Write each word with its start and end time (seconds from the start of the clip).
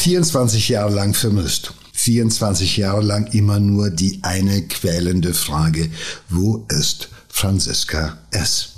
24 0.00 0.70
Jahre 0.70 0.94
lang 0.94 1.12
vermisst. 1.12 1.74
24 1.92 2.78
Jahre 2.78 3.02
lang 3.02 3.26
immer 3.32 3.60
nur 3.60 3.90
die 3.90 4.20
eine 4.22 4.66
quälende 4.66 5.34
Frage, 5.34 5.90
wo 6.30 6.64
ist 6.70 7.10
Franziska 7.28 8.16
S.? 8.30 8.76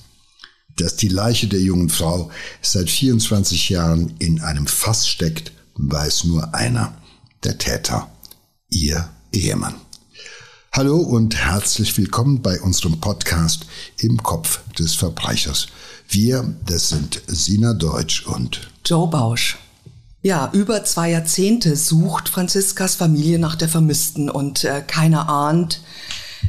Dass 0.77 0.97
die 0.97 1.07
Leiche 1.07 1.47
der 1.47 1.61
jungen 1.61 1.91
Frau 1.91 2.33
seit 2.61 2.91
24 2.91 3.69
Jahren 3.69 4.17
in 4.19 4.41
einem 4.41 4.67
Fass 4.67 5.07
steckt, 5.07 5.53
weiß 5.77 6.25
nur 6.25 6.57
einer, 6.57 6.93
der 7.45 7.57
Täter, 7.57 8.11
ihr 8.69 9.09
Ehemann. 9.33 9.77
Hallo 10.73 10.97
und 10.97 11.37
herzlich 11.37 11.97
willkommen 11.97 12.43
bei 12.43 12.61
unserem 12.61 13.01
Podcast 13.01 13.67
Im 13.99 14.21
Kopf 14.25 14.59
des 14.77 14.97
Verbrechers. 14.97 15.69
Wir, 16.09 16.53
das 16.67 16.89
sind 16.89 17.23
Sina 17.29 17.75
Deutsch 17.75 18.27
und 18.27 18.73
Joe 18.85 19.07
Bausch. 19.07 19.62
Ja, 20.25 20.51
über 20.53 20.85
zwei 20.85 21.11
Jahrzehnte 21.11 21.75
sucht 21.75 22.29
Franziskas 22.29 22.95
Familie 22.95 23.41
nach 23.41 23.57
der 23.57 23.69
Vermissten 23.69 24.31
und 24.31 24.63
äh, 24.63 24.81
keiner 24.87 25.29
ahnt, 25.29 25.81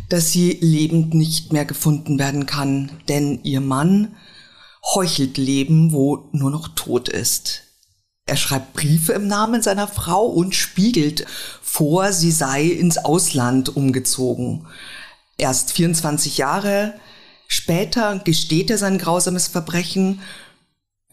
dass 0.09 0.30
sie 0.31 0.59
lebend 0.62 1.16
nicht 1.16 1.52
mehr 1.54 1.66
gefunden 1.66 2.20
werden 2.20 2.45
kann, 2.45 2.91
denn 3.09 3.40
ihr 3.41 3.62
Mann 3.62 4.16
heuchelt 4.94 5.38
Leben, 5.40 5.91
wo 5.91 6.30
nur 6.34 6.52
noch 6.52 6.67
tot 6.76 7.09
ist. 7.09 7.64
Er 8.28 8.38
schreibt 8.38 8.73
Briefe 8.73 9.14
im 9.14 9.28
Namen 9.28 9.64
seiner 9.64 9.88
Frau 9.88 10.28
und 10.28 10.53
spiegelt 10.53 11.26
vor, 11.64 12.14
sie 12.14 12.31
sei 12.31 12.66
ins 12.66 13.00
Ausland 13.00 13.76
umgezogen. 13.76 14.67
Erst 15.40 15.73
24 15.73 16.38
Jahre 16.38 16.94
später 17.48 18.20
gesteht 18.20 18.70
er 18.70 18.78
sein 18.78 19.00
grausames 19.00 19.48
Verbrechen 19.48 20.22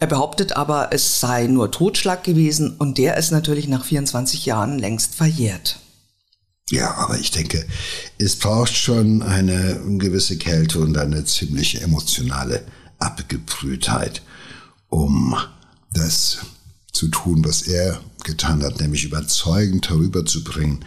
er 0.01 0.07
behauptet 0.07 0.57
aber, 0.57 0.89
es 0.91 1.19
sei 1.19 1.45
nur 1.45 1.69
Totschlag 1.69 2.23
gewesen 2.23 2.75
und 2.79 2.97
der 2.97 3.17
ist 3.17 3.29
natürlich 3.29 3.67
nach 3.67 3.85
24 3.85 4.47
Jahren 4.47 4.79
längst 4.79 5.13
verjährt. 5.13 5.77
Ja, 6.71 6.95
aber 6.95 7.19
ich 7.19 7.29
denke, 7.29 7.67
es 8.17 8.35
braucht 8.35 8.75
schon 8.75 9.21
eine 9.21 9.79
gewisse 9.99 10.39
Kälte 10.39 10.79
und 10.79 10.97
eine 10.97 11.23
ziemlich 11.25 11.83
emotionale 11.83 12.65
Abgebrühtheit, 12.97 14.23
um 14.89 15.37
das 15.93 16.39
zu 16.91 17.07
tun, 17.09 17.45
was 17.45 17.61
er 17.61 18.01
getan 18.23 18.63
hat, 18.63 18.79
nämlich 18.79 19.03
überzeugend 19.03 19.87
darüber 19.87 20.25
zu 20.25 20.43
bringen, 20.43 20.83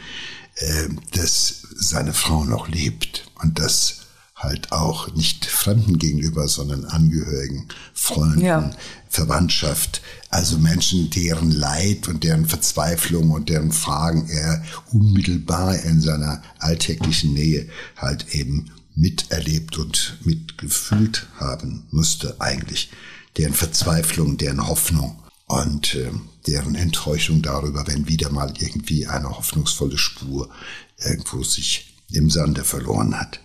äh, 0.57 0.89
dass 1.13 1.69
seine 1.77 2.15
Frau 2.15 2.45
noch 2.45 2.67
lebt 2.67 3.31
und 3.41 3.61
dass 3.61 4.04
halt 4.35 4.73
auch 4.73 5.15
nicht 5.15 5.47
Fremden 5.47 5.99
gegenüber, 5.99 6.49
sondern 6.49 6.85
Angehörigen, 6.85 7.69
Freunden, 7.93 8.41
ja. 8.41 8.71
Verwandtschaft, 9.09 10.03
also 10.29 10.59
Menschen, 10.59 11.11
deren 11.11 11.51
Leid 11.53 12.09
und 12.09 12.25
deren 12.25 12.47
Verzweiflung 12.47 13.31
und 13.31 13.49
deren 13.49 13.71
Fragen 13.71 14.29
er 14.29 14.65
unmittelbar 14.93 15.79
in 15.85 16.01
seiner 16.01 16.43
alltäglichen 16.59 17.33
Nähe 17.33 17.69
halt 17.97 18.35
eben 18.35 18.71
miterlebt 18.97 19.79
und 19.79 20.19
mitgefühlt 20.25 21.27
haben 21.39 21.87
musste 21.91 22.41
eigentlich. 22.41 22.91
Deren 23.37 23.55
Verzweiflung, 23.55 24.37
deren 24.37 24.67
Hoffnung 24.67 25.23
und 25.47 25.95
äh, 25.95 26.11
deren 26.47 26.75
Enttäuschung 26.75 27.43
darüber, 27.43 27.87
wenn 27.87 28.09
wieder 28.09 28.31
mal 28.31 28.53
irgendwie 28.59 29.07
eine 29.07 29.31
hoffnungsvolle 29.37 29.99
Spur 29.99 30.51
irgendwo 30.99 31.43
sich 31.43 31.95
im 32.13 32.31
Sande 32.31 32.65
verloren 32.65 33.19
hat. 33.19 33.41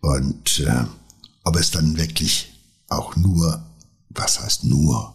Und 0.00 0.60
äh, 0.60 0.84
ob 1.44 1.56
es 1.56 1.70
dann 1.70 1.96
wirklich 1.96 2.52
auch 2.88 3.16
nur, 3.16 3.64
was 4.10 4.40
heißt 4.40 4.64
nur, 4.64 5.14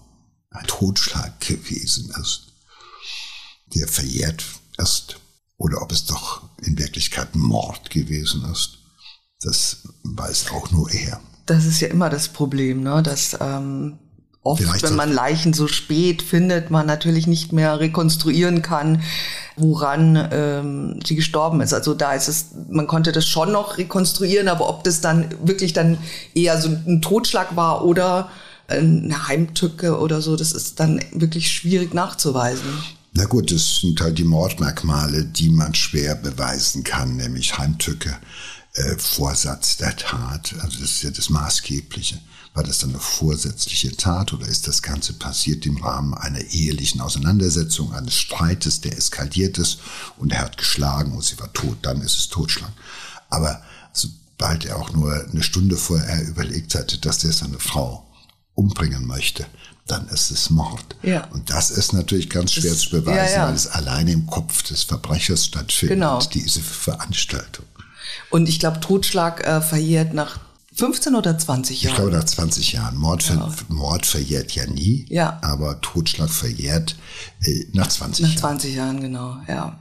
ein 0.49 0.67
Totschlag 0.67 1.39
gewesen 1.39 2.13
ist, 2.21 2.53
der 3.75 3.87
verjährt 3.87 4.43
ist, 4.77 5.17
oder 5.57 5.81
ob 5.81 5.91
es 5.91 6.05
doch 6.05 6.41
in 6.61 6.77
Wirklichkeit 6.77 7.35
Mord 7.35 7.89
gewesen 7.89 8.43
ist, 8.51 8.79
das 9.41 9.77
weiß 10.03 10.51
auch 10.51 10.71
nur 10.71 10.91
er. 10.91 11.21
Das 11.45 11.65
ist 11.65 11.81
ja 11.81 11.87
immer 11.87 12.09
das 12.09 12.29
Problem, 12.29 12.83
ne? 12.83 13.01
dass 13.03 13.37
ähm, 13.39 13.99
Oft, 14.45 14.61
Vielleicht 14.61 14.83
wenn 14.83 14.95
man 14.95 15.13
Leichen 15.13 15.53
so 15.53 15.67
spät 15.67 16.21
findet, 16.21 16.69
man 16.69 16.85
natürlich 16.85 17.27
nicht 17.27 17.53
mehr 17.53 17.79
rekonstruieren 17.79 18.61
kann, 18.61 19.01
woran 19.55 20.27
ähm, 20.31 20.99
sie 21.05 21.15
gestorben 21.15 21.61
ist. 21.61 21.73
Also 21.73 21.93
da 21.93 22.13
ist 22.13 22.27
es, 22.27 22.47
man 22.69 22.85
konnte 22.87 23.13
das 23.13 23.25
schon 23.25 23.53
noch 23.53 23.77
rekonstruieren, 23.77 24.49
aber 24.49 24.67
ob 24.67 24.83
das 24.83 24.99
dann 24.99 25.29
wirklich 25.43 25.71
dann 25.71 25.97
eher 26.33 26.59
so 26.59 26.69
ein 26.69 27.01
Totschlag 27.01 27.55
war 27.55 27.85
oder 27.85 28.29
eine 28.67 29.27
Heimtücke 29.27 29.97
oder 29.97 30.21
so, 30.21 30.35
das 30.35 30.51
ist 30.51 30.79
dann 30.79 30.99
wirklich 31.13 31.51
schwierig 31.51 31.93
nachzuweisen. 31.93 32.67
Na 33.13 33.25
gut, 33.25 33.51
das 33.51 33.77
sind 33.81 34.01
halt 34.01 34.17
die 34.17 34.23
Mordmerkmale, 34.23 35.25
die 35.25 35.49
man 35.49 35.75
schwer 35.75 36.15
beweisen 36.15 36.83
kann, 36.83 37.15
nämlich 37.15 37.57
Heimtücke, 37.57 38.17
äh, 38.73 38.95
Vorsatz 38.97 39.77
der 39.77 39.95
Tat. 39.95 40.55
Also 40.61 40.79
das 40.79 40.91
ist 40.91 41.03
ja 41.03 41.11
das 41.11 41.29
Maßgebliche. 41.29 42.19
War 42.53 42.63
das 42.63 42.79
dann 42.79 42.91
eine 42.91 42.99
vorsätzliche 42.99 43.95
Tat 43.97 44.31
oder 44.31 44.47
ist 44.47 44.67
das 44.67 44.83
Ganze 44.83 45.13
passiert 45.13 45.65
im 45.65 45.77
Rahmen 45.77 46.13
einer 46.13 46.41
ehelichen 46.41 47.01
Auseinandersetzung, 47.01 47.93
eines 47.93 48.15
Streites, 48.15 48.81
der 48.81 48.95
eskaliert 48.95 49.57
ist 49.57 49.79
und 50.17 50.31
er 50.31 50.41
hat 50.41 50.57
geschlagen 50.57 51.13
und 51.13 51.23
sie 51.23 51.39
war 51.39 51.51
tot, 51.53 51.77
dann 51.81 52.01
ist 52.01 52.17
es 52.17 52.29
Totschlag. 52.29 52.71
Aber 53.29 53.63
sobald 53.91 54.65
er 54.65 54.77
auch 54.77 54.91
nur 54.93 55.25
eine 55.31 55.41
Stunde 55.41 55.77
vorher 55.77 56.27
überlegt 56.27 56.75
hatte, 56.75 56.99
dass 56.99 57.23
er 57.23 57.33
seine 57.33 57.59
Frau 57.59 58.07
umbringen 58.53 59.07
möchte, 59.07 59.47
dann 59.87 60.07
ist 60.09 60.31
es 60.31 60.49
Mord. 60.49 60.95
Ja. 61.01 61.25
Und 61.31 61.49
das 61.49 61.71
ist 61.71 61.91
natürlich 61.93 62.29
ganz 62.29 62.53
schwer 62.53 62.71
das, 62.71 62.81
zu 62.81 62.91
beweisen, 62.91 63.33
ja, 63.33 63.41
ja. 63.41 63.47
weil 63.47 63.55
es 63.55 63.67
alleine 63.67 64.11
im 64.11 64.27
Kopf 64.27 64.63
des 64.63 64.83
Verbrechers 64.83 65.45
stattfindet, 65.45 65.97
genau. 65.97 66.19
diese 66.19 66.61
Veranstaltung. 66.61 67.65
Und 68.29 68.47
ich 68.47 68.59
glaube, 68.59 68.79
Totschlag 68.79 69.45
äh, 69.45 69.61
verjährt 69.61 70.13
nach 70.13 70.39
15 70.75 71.15
oder 71.15 71.37
20 71.37 71.83
Jahren? 71.83 71.93
Ich 71.93 71.95
glaube 71.95 72.11
nach 72.17 72.23
20 72.23 72.73
Jahren. 72.73 72.97
Mord, 72.97 73.23
ver 73.23 73.35
ja. 73.35 73.53
Mord 73.69 74.05
verjährt 74.05 74.53
ja 74.53 74.65
nie, 74.65 75.05
ja. 75.09 75.39
aber 75.41 75.79
Totschlag 75.81 76.29
verjährt 76.29 76.95
äh, 77.43 77.65
nach 77.73 77.87
20 77.87 78.23
nach 78.23 78.29
Jahren. 78.29 78.35
Nach 78.35 78.49
20 78.49 78.75
Jahren, 78.75 79.01
genau, 79.01 79.37
ja. 79.47 79.79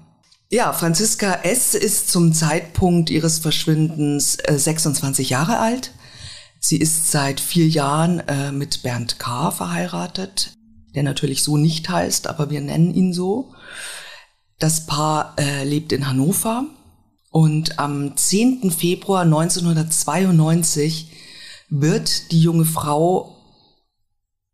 Ja, 0.50 0.74
Franziska 0.74 1.32
S. 1.44 1.74
ist 1.74 2.10
zum 2.10 2.34
Zeitpunkt 2.34 3.08
ihres 3.08 3.38
Verschwindens 3.38 4.36
äh, 4.36 4.58
26 4.58 5.30
Jahre 5.30 5.58
alt. 5.58 5.92
Sie 6.60 6.76
ist 6.76 7.10
seit 7.10 7.40
vier 7.40 7.66
Jahren 7.66 8.20
äh, 8.28 8.52
mit 8.52 8.82
Bernd 8.82 9.18
K. 9.18 9.50
verheiratet, 9.50 10.52
der 10.94 11.04
natürlich 11.04 11.42
so 11.42 11.56
nicht 11.56 11.88
heißt, 11.88 12.26
aber 12.26 12.50
wir 12.50 12.60
nennen 12.60 12.92
ihn 12.92 13.14
so. 13.14 13.54
Das 14.58 14.86
Paar 14.86 15.34
äh, 15.38 15.64
lebt 15.64 15.90
in 15.90 16.06
Hannover 16.06 16.66
und 17.32 17.78
am 17.78 18.14
10. 18.14 18.70
Februar 18.70 19.22
1992 19.22 21.10
wird 21.70 22.30
die 22.30 22.40
junge 22.42 22.66
Frau 22.66 23.34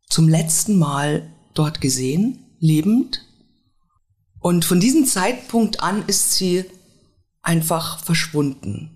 zum 0.08 0.28
letzten 0.28 0.78
Mal 0.78 1.28
dort 1.54 1.80
gesehen, 1.80 2.54
lebend. 2.60 3.24
Und 4.38 4.64
von 4.64 4.78
diesem 4.78 5.06
Zeitpunkt 5.06 5.82
an 5.82 6.04
ist 6.06 6.34
sie 6.34 6.64
einfach 7.42 7.98
verschwunden. 7.98 8.94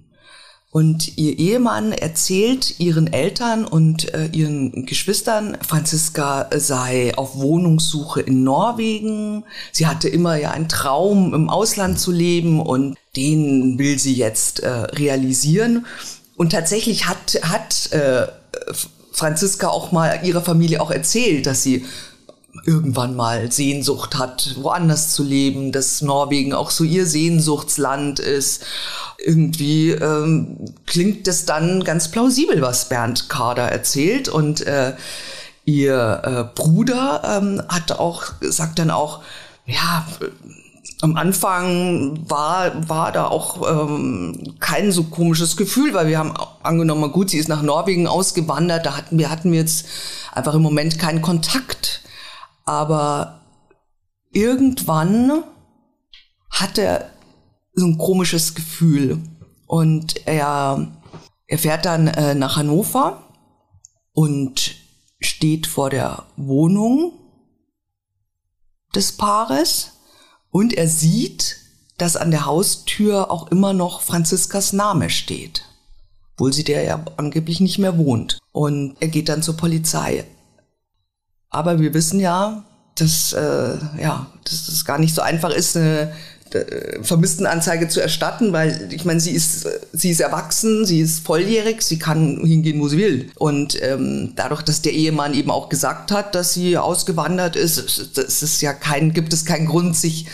Und 0.71 1.19
ihr 1.19 1.38
Ehemann 1.38 1.91
erzählt 1.91 2.78
ihren 2.78 3.12
Eltern 3.12 3.65
und 3.66 4.15
äh, 4.15 4.26
ihren 4.26 4.87
Geschwistern, 4.87 5.59
Franziska 5.60 6.48
sei 6.56 7.19
auf 7.19 7.37
Wohnungssuche 7.37 8.21
in 8.21 8.44
Norwegen. 8.44 9.44
Sie 9.72 9.88
hatte 9.88 10.09
immer 10.09 10.37
ja 10.37 10.53
einen 10.53 10.69
Traum, 10.69 11.34
im 11.34 11.50
Ausland 11.50 11.98
zu 11.98 12.12
leben 12.12 12.60
und 12.60 12.97
den 13.17 13.78
will 13.78 13.99
sie 13.99 14.15
jetzt 14.15 14.61
äh, 14.61 14.69
realisieren. 14.69 15.87
Und 16.37 16.50
tatsächlich 16.50 17.06
hat, 17.06 17.39
hat 17.43 17.92
äh, 17.92 18.27
Franziska 19.13 19.69
auch 19.69 19.92
mal 19.92 20.21
ihrer 20.25 20.42
Familie 20.42 20.81
auch 20.81 20.91
erzählt, 20.91 21.47
dass 21.47 21.63
sie 21.63 21.84
irgendwann 22.65 23.16
mal 23.16 23.51
Sehnsucht 23.51 24.16
hat, 24.19 24.57
woanders 24.60 25.13
zu 25.13 25.25
leben, 25.25 25.72
dass 25.72 26.03
Norwegen 26.03 26.53
auch 26.53 26.71
so 26.71 26.84
ihr 26.84 27.07
Sehnsuchtsland 27.07 28.19
ist. 28.19 28.65
Irgendwie 29.19 29.91
ähm, 29.91 30.59
klingt 30.86 31.27
das 31.27 31.45
dann 31.45 31.83
ganz 31.84 32.10
plausibel, 32.10 32.60
was 32.63 32.89
Bernd 32.89 33.28
Kader 33.28 33.69
erzählt 33.69 34.28
und 34.28 34.66
äh, 34.66 34.95
ihr 35.65 36.22
äh, 36.25 36.54
Bruder 36.54 37.41
ähm, 37.41 37.63
hat 37.69 37.92
auch 37.92 38.25
sagt 38.41 38.78
dann 38.78 38.91
auch, 38.91 39.22
ja, 39.66 40.07
am 41.03 41.16
Anfang 41.16 42.31
war, 42.31 42.89
war 42.89 43.10
da 43.10 43.27
auch 43.27 43.69
ähm, 43.69 44.54
kein 44.60 44.93
so 44.93 45.03
komisches 45.03 45.57
Gefühl, 45.57 45.95
weil 45.95 46.07
wir 46.07 46.16
haben 46.16 46.33
angenommen, 46.63 47.10
gut, 47.10 47.31
sie 47.31 47.39
ist 47.39 47.49
nach 47.49 47.63
Norwegen 47.63 48.07
ausgewandert, 48.07 48.87
da 48.87 48.97
hatten 48.97 49.19
wir, 49.19 49.28
hatten 49.28 49.51
wir 49.51 49.59
jetzt 49.59 49.87
einfach 50.31 50.54
im 50.54 50.63
Moment 50.63 51.01
keinen 51.01 51.21
Kontakt. 51.21 52.03
Aber 52.65 53.41
irgendwann 54.31 55.43
hat 56.51 56.78
er 56.78 57.10
so 57.75 57.84
ein 57.84 57.98
komisches 57.98 58.55
Gefühl. 58.55 59.19
Und 59.66 60.25
er, 60.28 60.87
er 61.48 61.59
fährt 61.59 61.84
dann 61.84 62.07
äh, 62.07 62.37
nach 62.37 62.57
Hannover 62.57 63.27
und 64.13 64.77
steht 65.21 65.66
vor 65.66 65.91
der 65.91 66.27
Wohnung 66.37 67.15
des 68.95 69.16
Paares. 69.16 69.93
Und 70.53 70.75
er 70.75 70.87
sieht, 70.87 71.57
dass 71.97 72.16
an 72.16 72.31
der 72.31 72.47
Haustür 72.47 73.31
auch 73.31 73.51
immer 73.51 73.72
noch 73.72 74.03
Franziskas 74.03 74.72
Name 74.72 75.10
steht, 75.10 75.65
obwohl 76.34 76.53
sie 76.53 76.63
der 76.63 76.84
ja 76.84 77.04
angeblich 77.16 77.59
nicht 77.60 77.78
mehr 77.78 77.97
wohnt. 77.97 78.39
Und 78.53 78.97
er 79.01 79.09
geht 79.09 79.28
dann 79.28 79.43
zur 79.43 79.57
Polizei. 79.57 80.25
Aber 81.49 81.81
wir 81.81 81.95
wissen 81.95 82.21
ja, 82.21 82.65
dass, 82.97 83.33
äh, 83.33 83.78
ja, 83.99 84.27
dass 84.45 84.69
es 84.69 84.84
gar 84.84 84.99
nicht 84.99 85.15
so 85.15 85.22
einfach 85.22 85.51
ist, 85.51 85.77
eine 85.77 86.13
Vermisstenanzeige 87.03 87.89
zu 87.89 88.01
erstatten, 88.01 88.53
weil 88.53 88.89
ich 88.91 89.04
meine, 89.04 89.21
sie 89.21 89.33
ist, 89.33 89.66
sie 89.93 90.10
ist 90.10 90.21
erwachsen, 90.21 90.87
sie 90.87 91.01
ist 91.01 91.21
volljährig, 91.21 91.83
sie 91.83 91.99
kann 91.99 92.41
hingehen, 92.45 92.81
wo 92.81 92.89
sie 92.89 92.99
will. 92.99 93.31
Und 93.37 93.81
ähm, 93.83 94.33
dadurch, 94.37 94.63
dass 94.63 94.83
der 94.83 94.93
Ehemann 94.93 95.34
eben 95.34 95.51
auch 95.51 95.69
gesagt 95.69 96.13
hat, 96.13 96.34
dass 96.34 96.54
sie 96.54 96.77
ausgewandert 96.78 97.57
ist, 97.57 98.16
das 98.16 98.43
ist 98.43 98.63
ja 98.63 98.72
kein, 98.72 99.13
gibt 99.13 99.33
es 99.33 99.45
keinen 99.45 99.66
Grund, 99.66 99.97
sich 99.97 100.27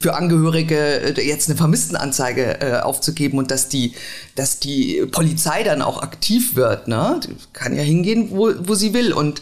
für 0.00 0.14
Angehörige 0.14 1.16
äh, 1.16 1.26
jetzt 1.26 1.48
eine 1.48 1.56
Vermisstenanzeige 1.56 2.60
äh, 2.60 2.80
aufzugeben 2.80 3.38
und 3.38 3.50
dass 3.50 3.68
die, 3.68 3.94
dass 4.34 4.60
die 4.60 5.06
Polizei 5.10 5.62
dann 5.62 5.80
auch 5.80 6.02
aktiv 6.02 6.56
wird. 6.56 6.88
Ne? 6.88 7.20
Die 7.24 7.34
kann 7.52 7.74
ja 7.74 7.82
hingehen, 7.82 8.28
wo, 8.30 8.52
wo 8.58 8.74
sie 8.74 8.92
will. 8.92 9.12
Und 9.12 9.40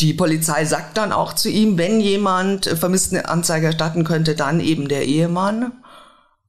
die 0.00 0.14
Polizei 0.14 0.64
sagt 0.64 0.96
dann 0.96 1.12
auch 1.12 1.32
zu 1.32 1.48
ihm, 1.48 1.76
wenn 1.76 2.00
jemand 2.00 2.66
vermisst 2.66 3.12
eine 3.12 3.28
Anzeige 3.28 3.66
erstatten 3.66 4.04
könnte, 4.04 4.34
dann 4.34 4.60
eben 4.60 4.88
der 4.88 5.06
Ehemann. 5.06 5.72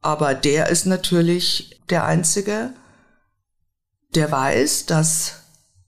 Aber 0.02 0.36
der 0.36 0.70
ist 0.70 0.86
natürlich 0.86 1.80
der 1.90 2.06
Einzige, 2.06 2.74
der 4.16 4.32
weiß, 4.32 4.86
dass 4.86 5.34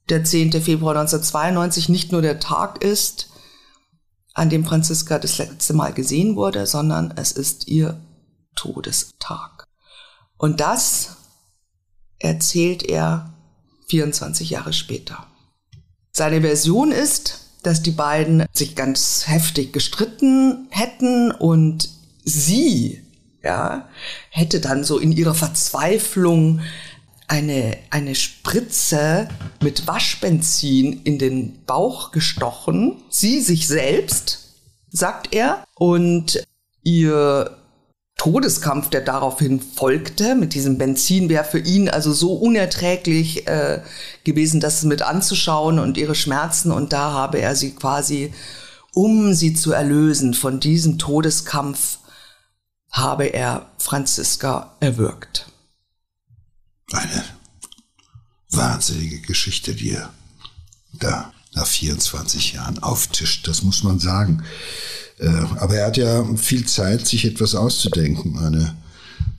der 0.10 0.24
10. 0.24 0.52
Februar 0.54 0.96
1992 0.98 1.90
nicht 1.90 2.12
nur 2.12 2.22
der 2.22 2.40
Tag 2.40 2.84
ist, 2.84 3.30
an 4.34 4.50
dem 4.50 4.66
Franziska 4.66 5.20
das 5.20 5.38
letzte 5.38 5.74
Mal 5.74 5.94
gesehen 5.94 6.36
wurde, 6.36 6.66
sondern 6.66 7.14
es 7.18 7.32
ist 7.32 7.68
ihr 7.68 8.00
Todestag. 8.56 9.66
Und 10.38 10.60
das 10.60 11.18
erzählt 12.18 12.84
er 12.84 13.34
24 13.88 14.50
Jahre 14.50 14.74
später. 14.74 15.28
Seine 16.12 16.42
Version 16.42 16.92
ist, 16.92 17.41
dass 17.64 17.82
die 17.82 17.92
beiden 17.92 18.46
sich 18.54 18.76
ganz 18.76 19.28
heftig 19.28 19.74
gestritten 19.74 20.68
hätten 20.70 21.32
und 21.32 21.90
sie, 22.24 23.02
ja, 23.44 23.88
hätte 24.30 24.60
dann 24.60 24.84
so 24.84 24.98
in 24.98 25.12
ihrer 25.12 25.34
Verzweiflung 25.36 26.62
eine, 27.28 27.78
eine 27.90 28.16
Spritze 28.16 29.30
mit 29.62 29.88
Waschbenzin 29.88 31.02
in 31.04 31.18
den 31.18 31.64
Bauch 31.66 32.12
gestochen. 32.12 33.02
Sie 33.10 33.40
sich 33.40 33.68
selbst, 33.68 34.50
sagt 34.90 35.34
er, 35.34 35.64
und 35.76 36.44
ihr 36.84 37.58
Todeskampf, 38.22 38.92
der 38.92 39.02
daraufhin 39.02 39.60
folgte 39.60 40.36
mit 40.36 40.54
diesem 40.54 40.78
Benzin, 40.78 41.28
wäre 41.28 41.44
für 41.44 41.58
ihn 41.58 41.90
also 41.90 42.14
so 42.14 42.36
unerträglich 42.36 43.48
äh, 43.48 43.82
gewesen, 44.24 44.60
das 44.60 44.84
mit 44.84 45.02
anzuschauen 45.02 45.80
und 45.80 45.98
ihre 45.98 46.14
Schmerzen. 46.14 46.72
Und 46.72 46.94
da 46.94 47.14
habe 47.14 47.40
er 47.40 47.56
sie 47.56 47.72
quasi, 47.72 48.32
um 48.94 49.34
sie 49.34 49.56
zu 49.56 49.72
erlösen 49.72 50.36
von 50.36 50.60
diesem 50.60 51.00
Todeskampf, 51.00 51.98
habe 52.92 53.26
er 53.26 53.72
Franziska 53.80 54.76
erwürgt. 54.82 55.48
Eine 56.92 57.24
wahnsinnige 58.52 59.22
Geschichte, 59.22 59.74
die 59.74 59.94
er 59.94 60.14
da 60.94 61.34
nach 61.56 61.66
24 61.66 62.54
Jahren 62.54 62.84
auftischt, 62.84 63.48
das 63.48 63.64
muss 63.64 63.82
man 63.82 63.98
sagen. 63.98 64.44
Äh, 65.22 65.28
aber 65.58 65.76
er 65.76 65.86
hat 65.88 65.98
ja 65.98 66.26
viel 66.36 66.66
Zeit, 66.66 67.06
sich 67.08 67.26
etwas 67.26 67.54
auszudenken, 67.54 68.40
eine 68.40 68.76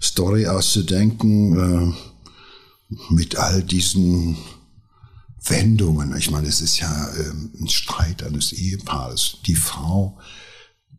Story 0.00 0.46
auszudenken 0.46 1.96
äh, 2.88 2.94
mit 3.10 3.36
all 3.36 3.62
diesen 3.64 4.36
Wendungen. 5.44 6.16
Ich 6.16 6.30
meine, 6.30 6.46
es 6.46 6.60
ist 6.60 6.78
ja 6.78 7.08
ähm, 7.18 7.50
ein 7.60 7.68
Streit 7.68 8.22
eines 8.22 8.52
Ehepaares. 8.52 9.38
Die 9.46 9.56
Frau 9.56 10.18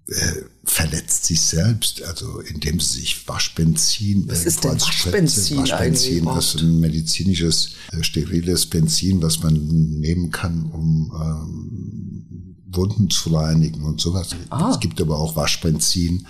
äh, 0.08 0.42
verletzt 0.66 1.26
sich 1.26 1.40
selbst, 1.40 2.04
also 2.04 2.42
indem 2.42 2.82
sie 2.82 3.00
sich 3.00 3.26
Waschbenzin, 3.26 4.28
was 4.28 4.46
ist 4.46 4.66
denn 4.66 4.82
Waschbenzin, 4.82 5.58
Waschbenzin, 5.60 6.26
das 6.26 6.56
ist 6.56 6.62
ein 6.62 6.82
medizinisches 6.82 7.76
steriles 8.02 8.66
Benzin, 8.66 9.22
was 9.22 9.42
man 9.42 9.54
nehmen 9.54 10.30
kann, 10.30 10.66
um 10.66 11.14
ähm, 11.16 12.33
Wunden 12.76 13.10
zu 13.10 13.36
reinigen 13.36 13.84
und 13.84 14.02
sowas. 14.02 14.30
Ah. 14.50 14.72
Es 14.72 14.80
gibt 14.80 15.02
aber 15.02 15.18
auch 15.18 15.36
Waschbenzin, 15.36 16.28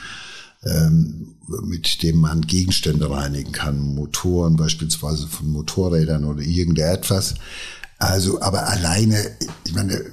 ähm, 0.64 1.36
mit 1.64 2.04
dem 2.04 2.18
man 2.18 2.42
Gegenstände 2.42 3.10
reinigen 3.10 3.52
kann, 3.52 3.96
Motoren 3.96 4.56
beispielsweise 4.56 5.28
von 5.28 5.50
Motorrädern 5.50 6.24
oder 6.26 6.42
irgendetwas. 6.42 7.36
Also, 8.00 8.42
aber 8.42 8.68
alleine, 8.68 9.32
ich 9.66 9.74
meine, 9.74 10.04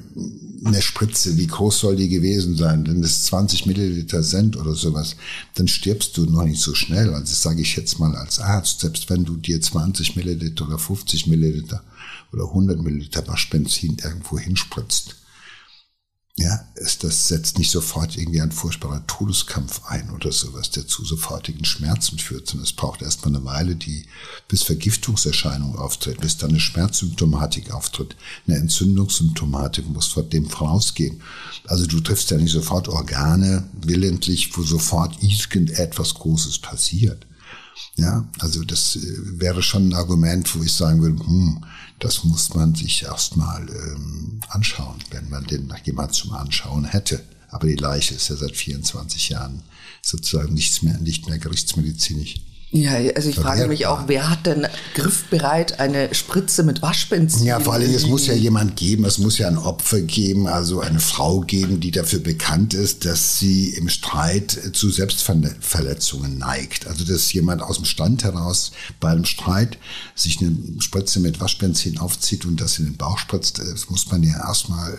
eine 0.64 0.82
Spritze, 0.82 1.36
wie 1.36 1.46
groß 1.46 1.78
soll 1.78 1.96
die 1.96 2.08
gewesen 2.08 2.56
sein? 2.56 2.86
Wenn 2.86 3.02
es 3.02 3.24
20 3.24 3.66
Milliliter 3.66 4.22
sind 4.22 4.56
oder 4.56 4.74
sowas, 4.74 5.16
dann 5.54 5.68
stirbst 5.68 6.16
du 6.16 6.26
noch 6.26 6.44
nicht 6.44 6.60
so 6.60 6.74
schnell. 6.74 7.08
Also 7.14 7.32
das 7.32 7.42
sage 7.42 7.62
ich 7.62 7.76
jetzt 7.76 7.98
mal 7.98 8.14
als 8.14 8.38
Arzt, 8.40 8.80
selbst 8.80 9.08
wenn 9.08 9.24
du 9.24 9.36
dir 9.36 9.60
20 9.60 10.16
Milliliter 10.16 10.66
oder 10.66 10.78
50 10.78 11.26
Milliliter 11.28 11.82
oder 12.32 12.44
100 12.44 12.80
Milliliter 12.80 13.26
Waschbenzin 13.26 13.96
irgendwo 14.02 14.38
hinspritzt, 14.38 15.16
ja, 16.40 16.64
ist, 16.74 17.04
das 17.04 17.28
setzt 17.28 17.58
nicht 17.58 17.70
sofort 17.70 18.16
irgendwie 18.16 18.40
ein 18.40 18.50
furchtbarer 18.50 19.06
Todeskampf 19.06 19.82
ein 19.86 20.08
oder 20.10 20.32
sowas, 20.32 20.70
der 20.70 20.86
zu 20.86 21.04
sofortigen 21.04 21.66
Schmerzen 21.66 22.18
führt, 22.18 22.46
sondern 22.46 22.64
es 22.64 22.72
braucht 22.72 23.02
erstmal 23.02 23.36
eine 23.36 23.44
Weile, 23.44 23.76
die 23.76 24.06
bis 24.48 24.62
Vergiftungserscheinung 24.62 25.76
auftritt, 25.76 26.18
bis 26.22 26.38
dann 26.38 26.50
eine 26.50 26.60
Schmerzsymptomatik 26.60 27.72
auftritt, 27.72 28.16
eine 28.46 28.56
Entzündungssymptomatik 28.56 29.86
muss 29.90 30.06
vor 30.06 30.22
dem 30.22 30.48
vorausgehen. 30.48 31.20
Also 31.66 31.86
du 31.86 32.00
triffst 32.00 32.30
ja 32.30 32.38
nicht 32.38 32.52
sofort 32.52 32.88
Organe 32.88 33.68
willentlich, 33.82 34.56
wo 34.56 34.62
sofort 34.62 35.22
irgendetwas 35.22 36.14
Großes 36.14 36.58
passiert. 36.60 37.26
Ja, 37.96 38.26
also 38.38 38.64
das 38.64 38.96
äh, 38.96 39.40
wäre 39.40 39.62
schon 39.62 39.88
ein 39.88 39.94
Argument, 39.94 40.54
wo 40.56 40.62
ich 40.62 40.72
sagen 40.72 41.02
würde, 41.02 41.18
hm, 41.22 41.64
das 42.00 42.24
muss 42.24 42.54
man 42.54 42.74
sich 42.74 43.02
erstmal 43.02 43.68
ähm, 43.68 44.40
anschauen, 44.48 44.98
wenn 45.10 45.28
man 45.28 45.44
den 45.44 45.66
nach 45.66 45.84
jemand 45.86 46.14
zum 46.14 46.32
Anschauen 46.32 46.84
hätte. 46.84 47.22
Aber 47.48 47.66
die 47.66 47.76
Leiche 47.76 48.14
ist 48.14 48.28
ja 48.28 48.36
seit 48.36 48.56
24 48.56 49.28
Jahren 49.30 49.62
sozusagen 50.02 50.54
nichts 50.54 50.82
mehr, 50.82 50.98
nicht 50.98 51.28
mehr 51.28 51.38
gerichtsmedizinisch 51.38 52.40
ja, 52.72 52.92
also 53.16 53.28
ich 53.28 53.36
frage 53.36 53.66
mich 53.66 53.86
auch, 53.86 54.04
wer 54.06 54.30
hat 54.30 54.46
denn 54.46 54.66
griffbereit 54.94 55.80
eine 55.80 56.14
Spritze 56.14 56.62
mit 56.62 56.82
Waschbenzin? 56.82 57.44
Ja, 57.44 57.58
vor 57.58 57.74
allem, 57.74 57.92
es 57.92 58.06
muss 58.06 58.28
ja 58.28 58.34
jemand 58.34 58.76
geben, 58.76 59.04
es 59.04 59.18
muss 59.18 59.38
ja 59.38 59.48
ein 59.48 59.58
Opfer 59.58 60.00
geben, 60.02 60.46
also 60.46 60.80
eine 60.80 61.00
Frau 61.00 61.40
geben, 61.40 61.80
die 61.80 61.90
dafür 61.90 62.20
bekannt 62.20 62.72
ist, 62.72 63.04
dass 63.04 63.38
sie 63.38 63.70
im 63.70 63.88
Streit 63.88 64.56
zu 64.72 64.88
Selbstverletzungen 64.88 66.38
neigt. 66.38 66.86
Also, 66.86 67.04
dass 67.04 67.32
jemand 67.32 67.60
aus 67.60 67.76
dem 67.76 67.86
Stand 67.86 68.22
heraus 68.22 68.70
bei 69.00 69.10
einem 69.10 69.24
Streit 69.24 69.76
sich 70.14 70.40
eine 70.40 70.56
Spritze 70.78 71.18
mit 71.18 71.40
Waschbenzin 71.40 71.98
aufzieht 71.98 72.44
und 72.44 72.60
das 72.60 72.78
in 72.78 72.84
den 72.84 72.96
Bauch 72.96 73.18
spritzt, 73.18 73.58
das 73.58 73.90
muss 73.90 74.08
man 74.12 74.22
ja 74.22 74.36
erstmal 74.46 74.92
äh, 74.92 74.96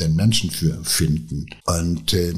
den 0.00 0.16
Menschen 0.16 0.50
für 0.50 0.78
finden. 0.84 1.46
Und 1.66 2.14
äh, 2.14 2.32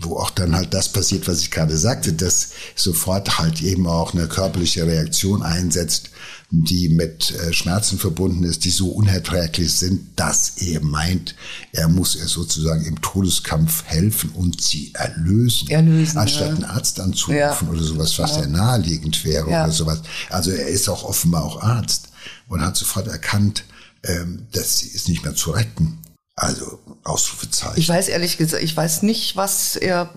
wo 0.00 0.16
auch 0.16 0.30
dann 0.30 0.54
halt 0.54 0.74
das 0.74 0.90
passiert, 0.90 1.26
was 1.28 1.40
ich 1.40 1.50
gerade 1.50 1.76
sagte, 1.76 2.12
dass 2.12 2.50
sofort 2.74 3.38
halt 3.38 3.62
eben 3.62 3.86
auch 3.86 4.14
eine 4.14 4.28
körperliche 4.28 4.86
Reaktion 4.86 5.42
einsetzt, 5.42 6.10
die 6.50 6.88
mit 6.88 7.32
äh, 7.32 7.52
Schmerzen 7.52 7.98
verbunden 7.98 8.42
ist, 8.44 8.64
die 8.64 8.70
so 8.70 8.88
unerträglich 8.88 9.72
sind, 9.72 10.08
dass 10.16 10.54
er 10.56 10.82
meint, 10.82 11.36
er 11.72 11.88
muss 11.88 12.16
ihr 12.16 12.26
sozusagen 12.26 12.84
im 12.84 13.00
Todeskampf 13.00 13.84
helfen 13.84 14.30
und 14.30 14.60
sie 14.60 14.92
erlösen, 14.94 15.68
erlösen 15.68 16.18
anstatt 16.18 16.48
ja. 16.48 16.54
einen 16.54 16.64
Arzt 16.64 16.98
anzurufen 16.98 17.38
ja. 17.38 17.70
oder 17.70 17.82
sowas, 17.82 18.18
was 18.18 18.36
ja. 18.36 18.42
ja 18.42 18.46
naheliegend 18.48 19.24
wäre 19.24 19.46
oder 19.46 19.70
sowas. 19.70 20.02
Also 20.28 20.50
er 20.50 20.66
ist 20.66 20.88
auch 20.88 21.04
offenbar 21.04 21.44
auch 21.44 21.62
Arzt 21.62 22.08
und 22.48 22.60
hat 22.60 22.76
sofort 22.76 23.06
erkannt, 23.06 23.64
ähm, 24.02 24.46
dass 24.52 24.78
sie 24.78 24.88
ist 24.88 25.08
nicht 25.08 25.24
mehr 25.24 25.34
zu 25.34 25.52
retten. 25.52 25.99
Also 26.40 26.78
Ausrufezeichen. 27.04 27.78
Ich 27.78 27.88
weiß 27.88 28.08
ehrlich 28.08 28.38
gesagt, 28.38 28.62
ich 28.62 28.74
weiß 28.74 29.02
nicht, 29.02 29.36
was 29.36 29.76
er. 29.76 30.10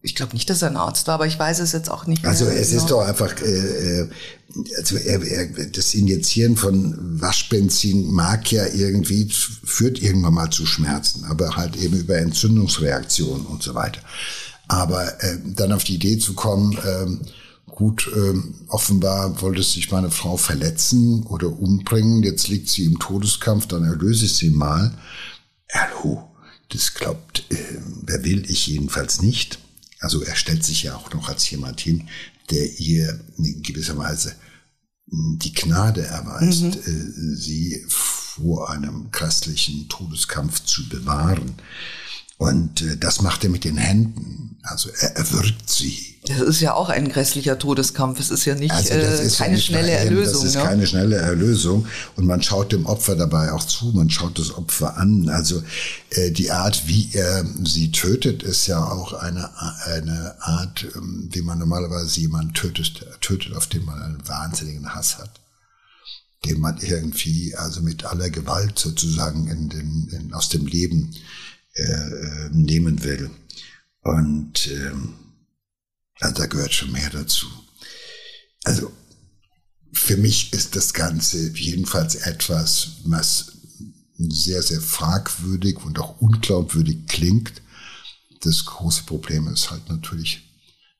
Ich 0.00 0.14
glaube 0.14 0.34
nicht, 0.34 0.48
dass 0.48 0.62
er 0.62 0.68
ein 0.68 0.76
Arzt 0.76 1.08
war, 1.08 1.14
aber 1.14 1.26
ich 1.26 1.36
weiß 1.36 1.58
es 1.58 1.72
jetzt 1.72 1.90
auch 1.90 2.06
nicht. 2.06 2.24
Also 2.24 2.44
es 2.44 2.70
genau. 2.70 2.82
ist 2.82 2.90
doch 2.92 3.00
einfach, 3.00 3.34
äh, 3.42 4.02
äh, 4.02 4.08
also 4.76 4.96
er, 4.96 5.20
er, 5.20 5.66
das 5.66 5.94
Injizieren 5.94 6.56
von 6.56 7.20
Waschbenzin 7.20 8.12
mag 8.12 8.52
ja 8.52 8.64
irgendwie, 8.66 9.28
führt 9.28 10.00
irgendwann 10.00 10.34
mal 10.34 10.50
zu 10.50 10.66
Schmerzen, 10.66 11.24
aber 11.24 11.56
halt 11.56 11.74
eben 11.74 11.98
über 11.98 12.16
Entzündungsreaktionen 12.18 13.46
und 13.46 13.64
so 13.64 13.74
weiter. 13.74 14.00
Aber 14.68 15.20
äh, 15.24 15.38
dann 15.44 15.72
auf 15.72 15.82
die 15.82 15.96
Idee 15.96 16.18
zu 16.18 16.34
kommen, 16.34 16.78
äh, 16.78 17.72
gut, 17.72 18.08
äh, 18.14 18.34
offenbar 18.68 19.42
wollte 19.42 19.64
sich 19.64 19.90
meine 19.90 20.12
Frau 20.12 20.36
verletzen 20.36 21.24
oder 21.24 21.48
umbringen, 21.48 22.22
jetzt 22.22 22.46
liegt 22.46 22.68
sie 22.68 22.84
im 22.84 23.00
Todeskampf, 23.00 23.66
dann 23.66 23.82
erlöse 23.82 24.26
ich 24.26 24.36
sie 24.36 24.50
mal. 24.50 24.92
Hallo, 25.72 26.30
das 26.68 26.94
glaubt, 26.94 27.44
äh, 27.50 27.78
wer 28.02 28.24
will 28.24 28.48
ich 28.50 28.66
jedenfalls 28.66 29.20
nicht. 29.22 29.58
Also 30.00 30.22
er 30.22 30.36
stellt 30.36 30.64
sich 30.64 30.84
ja 30.84 30.96
auch 30.96 31.12
noch 31.12 31.28
als 31.28 31.50
jemand 31.50 31.80
hin, 31.80 32.08
der 32.50 32.78
ihr 32.78 33.20
in 33.38 33.62
gewisser 33.62 33.98
Weise 33.98 34.36
die 35.06 35.52
Gnade 35.52 36.02
erweist, 36.02 36.62
mhm. 36.62 36.72
Äh, 36.72 37.36
sie 37.36 37.84
vor 37.88 38.70
einem 38.70 39.10
grässlichen 39.10 39.88
Todeskampf 39.88 40.64
zu 40.64 40.88
bewahren. 40.88 41.54
Und 42.38 42.82
äh, 42.82 42.96
das 42.96 43.22
macht 43.22 43.44
er 43.44 43.50
mit 43.50 43.64
den 43.64 43.76
Händen. 43.76 44.58
Also 44.62 44.90
er 45.00 45.16
erwürgt 45.16 45.70
sie. 45.70 46.16
Das 46.26 46.40
ist 46.40 46.60
ja 46.60 46.74
auch 46.74 46.88
ein 46.88 47.08
grässlicher 47.08 47.56
Todeskampf. 47.56 48.18
Es 48.18 48.30
ist 48.30 48.44
ja 48.46 48.56
nicht 48.56 48.72
also 48.72 48.94
äh, 48.94 49.28
keine 49.36 49.54
nicht 49.54 49.66
schnelle 49.66 49.92
Erlösung. 49.92 50.42
Das 50.42 50.44
ist 50.44 50.56
ne? 50.56 50.62
keine 50.62 50.86
schnelle 50.86 51.16
Erlösung. 51.16 51.86
Und 52.16 52.26
man 52.26 52.42
schaut 52.42 52.72
dem 52.72 52.84
Opfer 52.84 53.14
dabei 53.14 53.52
auch 53.52 53.64
zu. 53.64 53.92
Man 53.92 54.10
schaut 54.10 54.38
das 54.38 54.52
Opfer 54.52 54.96
an. 54.96 55.28
Also 55.28 55.62
äh, 56.10 56.32
die 56.32 56.50
Art, 56.50 56.88
wie 56.88 57.10
er 57.12 57.44
sie 57.64 57.92
tötet, 57.92 58.42
ist 58.42 58.66
ja 58.66 58.84
auch 58.84 59.12
eine, 59.12 59.50
eine 59.84 60.34
Art, 60.40 60.84
ähm, 60.96 61.28
wie 61.30 61.42
man 61.42 61.60
normalerweise 61.60 62.20
jemanden 62.20 62.54
tötet, 62.54 63.06
tötet, 63.20 63.54
auf 63.54 63.68
den 63.68 63.84
man 63.84 64.02
einen 64.02 64.28
wahnsinnigen 64.28 64.94
Hass 64.94 65.18
hat 65.18 65.30
den 66.44 66.60
man 66.60 66.78
irgendwie 66.78 67.56
also 67.56 67.80
mit 67.80 68.04
aller 68.04 68.30
Gewalt 68.30 68.78
sozusagen 68.78 69.48
in 69.48 69.68
den, 69.68 70.08
in, 70.12 70.32
aus 70.32 70.48
dem 70.48 70.66
Leben 70.66 71.12
äh, 71.76 72.48
nehmen 72.52 73.04
will. 73.04 73.30
Und 74.02 74.68
ähm, 74.68 75.14
also 76.20 76.34
da 76.34 76.46
gehört 76.46 76.72
schon 76.72 76.92
mehr 76.92 77.10
dazu. 77.10 77.46
Also 78.64 78.92
für 79.92 80.16
mich 80.16 80.52
ist 80.52 80.76
das 80.76 80.92
Ganze 80.92 81.50
jedenfalls 81.52 82.14
etwas, 82.16 82.98
was 83.04 83.52
sehr, 84.18 84.62
sehr 84.62 84.80
fragwürdig 84.80 85.84
und 85.84 85.98
auch 85.98 86.20
unglaubwürdig 86.20 87.06
klingt. 87.06 87.62
Das 88.40 88.64
große 88.64 89.04
Problem 89.04 89.48
ist 89.48 89.70
halt 89.70 89.88
natürlich, 89.88 90.42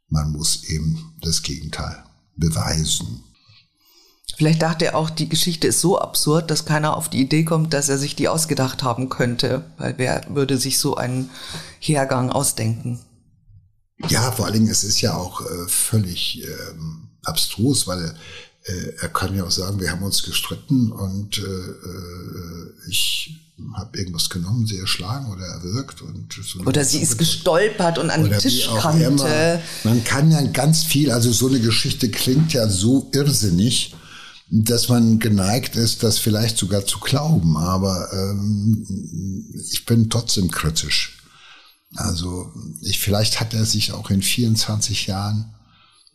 man 0.09 0.33
muss 0.33 0.64
eben 0.64 1.14
das 1.23 1.42
Gegenteil 1.42 2.04
beweisen. 2.37 3.23
Vielleicht 4.37 4.61
dachte 4.61 4.85
er 4.85 4.97
auch, 4.97 5.09
die 5.09 5.31
Geschichte 5.31 5.66
ist 5.66 5.81
so 5.81 5.99
absurd, 5.99 6.50
dass 6.50 6.66
keiner 6.66 6.95
auf 6.95 7.09
die 7.09 7.23
Idee 7.23 7.45
kommt, 7.45 7.73
dass 7.73 7.88
er 7.88 7.97
sich 7.97 8.16
die 8.16 8.28
ausgedacht 8.28 8.83
haben 8.83 9.09
könnte. 9.09 9.64
Weil 9.78 9.95
wer 9.97 10.26
würde 10.28 10.59
sich 10.59 10.78
so 10.78 10.95
einen 10.95 11.31
Hergang 11.81 12.28
ausdenken? 12.28 13.00
Ja, 14.09 14.31
vor 14.31 14.45
allen 14.45 14.52
Dingen, 14.52 14.69
es 14.69 14.85
ist 14.85 15.00
ja 15.00 15.16
auch 15.16 15.40
äh, 15.40 15.69
völlig 15.69 16.45
ähm, 16.45 17.09
abstrus, 17.25 17.87
weil 17.87 18.14
äh, 18.64 18.93
er 19.00 19.09
kann 19.09 19.35
ja 19.35 19.43
auch 19.43 19.50
sagen, 19.50 19.81
wir 19.81 19.90
haben 19.90 20.02
uns 20.02 20.23
gestritten 20.23 20.93
und 20.93 21.38
äh, 21.38 21.43
äh 21.43 22.90
ich 22.90 23.40
habe 23.75 23.97
irgendwas 23.97 24.28
genommen, 24.28 24.66
sie 24.66 24.78
erschlagen 24.78 25.33
oder 25.33 25.47
erwürgt 25.47 26.02
und 26.02 26.31
so 26.31 26.61
oder 26.61 26.85
sie 26.85 26.99
ist 26.99 27.16
gestolpert 27.16 27.99
und 27.99 28.11
an 28.11 28.25
den 28.25 28.38
Tisch 28.38 28.69
kannte. 28.78 29.62
Man 29.83 30.05
kann 30.05 30.31
ja 30.31 30.43
ganz 30.43 30.85
viel, 30.85 31.11
also 31.11 31.33
so 31.33 31.49
eine 31.49 31.59
Geschichte 31.59 32.11
klingt 32.11 32.52
ja 32.52 32.69
so 32.69 33.11
irrsinnig 33.14 33.95
dass 34.49 34.88
man 34.88 35.19
geneigt 35.19 35.76
ist, 35.76 36.03
das 36.03 36.19
vielleicht 36.19 36.57
sogar 36.57 36.87
zu 36.87 37.00
glauben. 37.00 37.57
Aber 37.57 38.12
ähm, 38.12 39.45
ich 39.71 39.85
bin 39.87 40.09
trotzdem 40.09 40.50
kritisch. 40.50 41.19
Also 41.97 42.53
ich, 42.83 43.00
vielleicht 43.00 43.41
hat 43.41 43.55
er 43.55 43.65
sich 43.65 43.93
auch 43.93 44.11
in 44.11 44.23
24 44.23 45.07
Jahren 45.07 45.55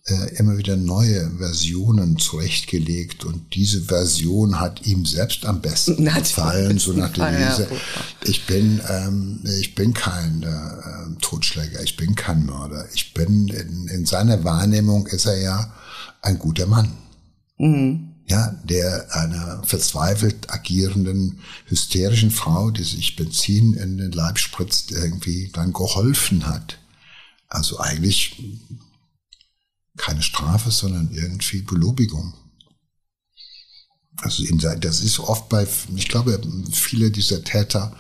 äh, 0.06 0.36
immer 0.36 0.58
wieder 0.58 0.78
neue 0.78 1.30
Versionen 1.38 2.18
zurechtgelegt 2.18 3.26
und 3.26 3.54
diese 3.54 3.84
Version 3.84 4.60
hat 4.60 4.86
ihm 4.86 5.06
selbst 5.06 5.46
am 5.46 5.62
besten 5.62 6.06
gefallen, 6.06 6.80
so 6.80 6.94
nach 6.94 7.12
der 7.14 7.32
Devise. 7.32 7.68
Ich 8.24 8.46
bin, 8.46 8.82
ähm, 8.90 9.44
ich 9.60 9.76
bin 9.76 9.94
kein 9.94 10.44
äh, 10.44 11.20
Totschläger, 11.22 11.84
ich 11.84 11.98
bin 11.98 12.16
kein 12.16 12.46
Mörder. 12.46 12.88
Ich 12.94 13.14
bin 13.14 13.48
in, 13.50 13.88
in 13.88 14.06
seiner 14.06 14.44
Wahrnehmung 14.44 15.08
ist 15.08 15.26
er 15.26 15.40
ja 15.40 15.74
ein 16.22 16.40
guter 16.40 16.68
Mann. 16.68 16.92
Mhm 17.58 18.11
ja, 18.32 18.56
der 18.64 19.14
einer 19.14 19.62
verzweifelt 19.66 20.50
agierenden, 20.50 21.42
hysterischen 21.66 22.32
Frau, 22.32 22.72
die 22.72 22.84
sich 22.84 23.18
Benzin 23.18 23.74
in 23.74 23.98
den 23.98 24.14
Leib 24.14 24.40
spritzt, 24.40 24.92
irgendwie 24.92 25.50
dann 25.54 25.74
geholfen 25.74 26.48
hat. 26.48 26.78
Also 27.50 27.80
eigentlich 27.80 28.42
keine 29.98 30.22
Strafe, 30.22 30.72
sondern 30.72 31.12
irgendwie 31.12 31.62
Belobigung. 31.62 32.34
Also 34.22 34.44
das 34.80 35.02
ist 35.02 35.20
oft 35.20 35.50
bei, 35.50 35.68
ich 35.96 36.08
glaube, 36.08 36.40
viele 36.72 37.12
dieser 37.12 37.44
Täter 37.44 37.94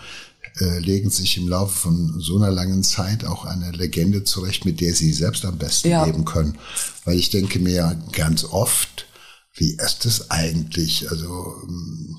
äh, 0.61 0.79
legen 0.79 1.09
sich 1.09 1.37
im 1.37 1.49
Laufe 1.49 1.75
von 1.75 2.21
so 2.21 2.37
einer 2.37 2.51
langen 2.51 2.83
Zeit 2.83 3.25
auch 3.25 3.43
eine 3.43 3.71
Legende 3.71 4.23
zurecht, 4.23 4.63
mit 4.63 4.79
der 4.79 4.93
sie 4.93 5.11
selbst 5.11 5.43
am 5.43 5.57
besten 5.57 5.89
ja. 5.89 6.05
leben 6.05 6.23
können. 6.23 6.57
Weil 7.03 7.17
ich 7.17 7.31
denke 7.31 7.59
mir 7.59 8.01
ganz 8.13 8.45
oft, 8.45 9.07
wie 9.53 9.75
ist 9.75 10.05
es 10.05 10.31
eigentlich? 10.31 11.09
Also, 11.09 11.61
ähm, 11.67 12.17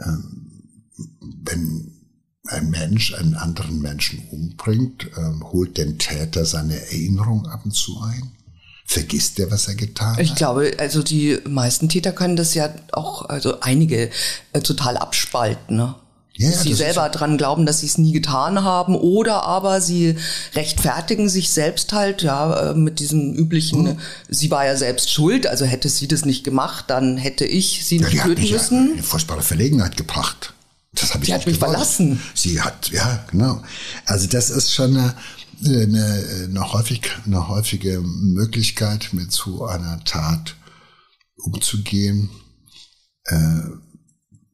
ähm, 0.00 0.50
wenn 1.42 1.90
ein 2.46 2.70
Mensch 2.70 3.14
einen 3.14 3.34
anderen 3.34 3.80
Menschen 3.80 4.22
umbringt, 4.30 5.10
ähm, 5.16 5.42
holt 5.52 5.78
den 5.78 5.98
Täter 5.98 6.44
seine 6.44 6.76
Erinnerung 6.76 7.46
ab 7.46 7.64
und 7.64 7.72
zu 7.72 8.00
ein? 8.02 8.32
Vergisst 8.86 9.38
er, 9.38 9.50
was 9.50 9.66
er 9.66 9.76
getan 9.76 10.12
hat? 10.12 10.20
Ich 10.20 10.34
glaube, 10.34 10.74
also 10.78 11.02
die 11.02 11.38
meisten 11.48 11.88
Täter 11.88 12.12
können 12.12 12.36
das 12.36 12.52
ja 12.52 12.74
auch, 12.92 13.28
also 13.30 13.60
einige 13.60 14.10
äh, 14.52 14.60
total 14.60 14.98
abspalten. 14.98 15.76
Ne? 15.76 15.94
Ja, 16.36 16.50
ja, 16.50 16.58
sie 16.58 16.74
selber 16.74 17.08
dran 17.10 17.38
glauben, 17.38 17.64
dass 17.64 17.80
sie 17.80 17.86
es 17.86 17.96
nie 17.96 18.10
getan 18.10 18.64
haben, 18.64 18.96
oder 18.96 19.44
aber 19.44 19.80
sie 19.80 20.16
rechtfertigen 20.54 21.28
sich 21.28 21.50
selbst 21.50 21.92
halt, 21.92 22.22
ja, 22.22 22.70
äh, 22.70 22.74
mit 22.74 22.98
diesem 22.98 23.34
üblichen, 23.34 23.86
hm. 23.86 23.98
sie 24.28 24.50
war 24.50 24.66
ja 24.66 24.76
selbst 24.76 25.12
schuld, 25.12 25.46
also 25.46 25.64
hätte 25.64 25.88
sie 25.88 26.08
das 26.08 26.24
nicht 26.24 26.42
gemacht, 26.42 26.86
dann 26.88 27.16
hätte 27.16 27.44
ich 27.44 27.84
sie 27.84 28.00
nicht 28.00 28.14
ja, 28.14 28.24
töten 28.24 28.50
müssen. 28.50 28.92
eine 28.94 29.02
furchtbare 29.04 29.42
Verlegenheit 29.42 29.96
gebracht. 29.96 30.54
Das 30.92 31.14
habe 31.14 31.22
ich 31.22 31.28
sie 31.28 31.34
hat 31.34 31.46
mich 31.46 31.56
gewollt. 31.56 31.72
verlassen. 31.72 32.20
Sie 32.34 32.60
hat, 32.60 32.90
ja, 32.90 33.24
genau. 33.30 33.62
Also 34.06 34.26
das 34.26 34.50
ist 34.50 34.72
schon 34.72 34.96
eine, 34.96 35.14
eine, 35.64 36.46
eine, 36.48 36.72
häufig, 36.72 37.02
eine 37.26 37.48
häufige 37.48 38.00
Möglichkeit, 38.00 39.10
mit 39.12 39.32
so 39.32 39.66
einer 39.66 40.02
Tat 40.04 40.56
umzugehen. 41.36 42.30
Äh, 43.24 43.60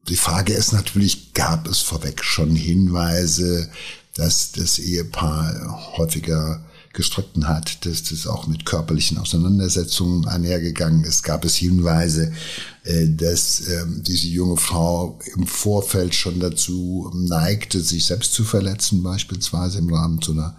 die 0.07 0.15
Frage 0.15 0.53
ist 0.53 0.73
natürlich, 0.73 1.33
gab 1.33 1.67
es 1.67 1.79
vorweg 1.79 2.23
schon 2.23 2.55
Hinweise, 2.55 3.69
dass 4.15 4.51
das 4.51 4.79
Ehepaar 4.79 5.95
häufiger 5.97 6.63
gestritten 6.93 7.47
hat, 7.47 7.85
dass 7.85 8.03
das 8.03 8.27
auch 8.27 8.47
mit 8.47 8.65
körperlichen 8.65 9.17
Auseinandersetzungen 9.17 10.27
einhergegangen 10.27 11.05
ist. 11.05 11.23
Gab 11.23 11.45
es 11.45 11.55
Hinweise, 11.55 12.33
äh, 12.83 13.07
dass 13.07 13.65
ähm, 13.67 14.03
diese 14.05 14.27
junge 14.27 14.57
Frau 14.57 15.17
im 15.35 15.47
Vorfeld 15.47 16.13
schon 16.13 16.39
dazu 16.39 17.09
neigte, 17.13 17.79
sich 17.79 18.05
selbst 18.05 18.33
zu 18.33 18.43
verletzen, 18.43 19.03
beispielsweise 19.03 19.79
im 19.79 19.93
Rahmen 19.93 20.21
so 20.21 20.33
einer 20.33 20.57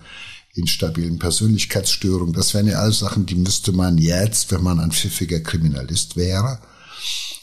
instabilen 0.55 1.19
Persönlichkeitsstörung. 1.19 2.33
Das 2.33 2.55
wären 2.55 2.67
ja 2.67 2.79
alles 2.79 3.01
Sachen, 3.01 3.27
die 3.27 3.35
müsste 3.35 3.73
man 3.73 3.99
jetzt, 3.99 4.51
wenn 4.53 4.63
man 4.63 4.81
ein 4.81 4.93
pfiffiger 4.93 5.41
Kriminalist 5.41 6.17
wäre, 6.17 6.59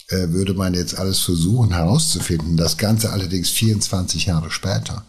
äh, 0.09 0.29
würde 0.29 0.53
man 0.53 0.73
jetzt 0.73 0.97
alles 0.97 1.19
versuchen 1.19 1.71
herauszufinden. 1.71 2.57
Das 2.57 2.77
Ganze 2.77 3.11
allerdings 3.11 3.49
24 3.49 4.25
Jahre 4.25 4.51
später. 4.51 5.05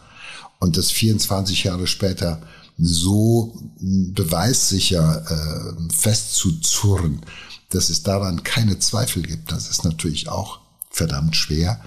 Und 0.58 0.76
das 0.76 0.90
24 0.90 1.64
Jahre 1.64 1.86
später 1.86 2.42
so 2.78 3.54
beweissicher 3.78 5.24
äh, 5.30 5.92
festzuzurren, 5.92 7.22
dass 7.70 7.90
es 7.90 8.02
daran 8.02 8.42
keine 8.42 8.78
Zweifel 8.78 9.22
gibt, 9.22 9.52
das 9.52 9.68
ist 9.68 9.84
natürlich 9.84 10.28
auch 10.28 10.60
verdammt 10.90 11.36
schwer, 11.36 11.80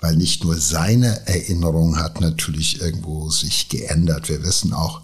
weil 0.00 0.16
nicht 0.16 0.44
nur 0.44 0.56
seine 0.56 1.26
Erinnerung 1.26 1.98
hat 1.98 2.20
natürlich 2.20 2.80
irgendwo 2.80 3.30
sich 3.30 3.68
geändert. 3.68 4.28
Wir 4.28 4.42
wissen 4.44 4.72
auch 4.72 5.02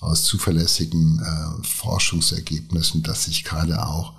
aus 0.00 0.22
zuverlässigen 0.22 1.20
äh, 1.20 1.66
Forschungsergebnissen, 1.66 3.02
dass 3.02 3.24
sich 3.24 3.44
gerade 3.44 3.86
auch 3.86 4.12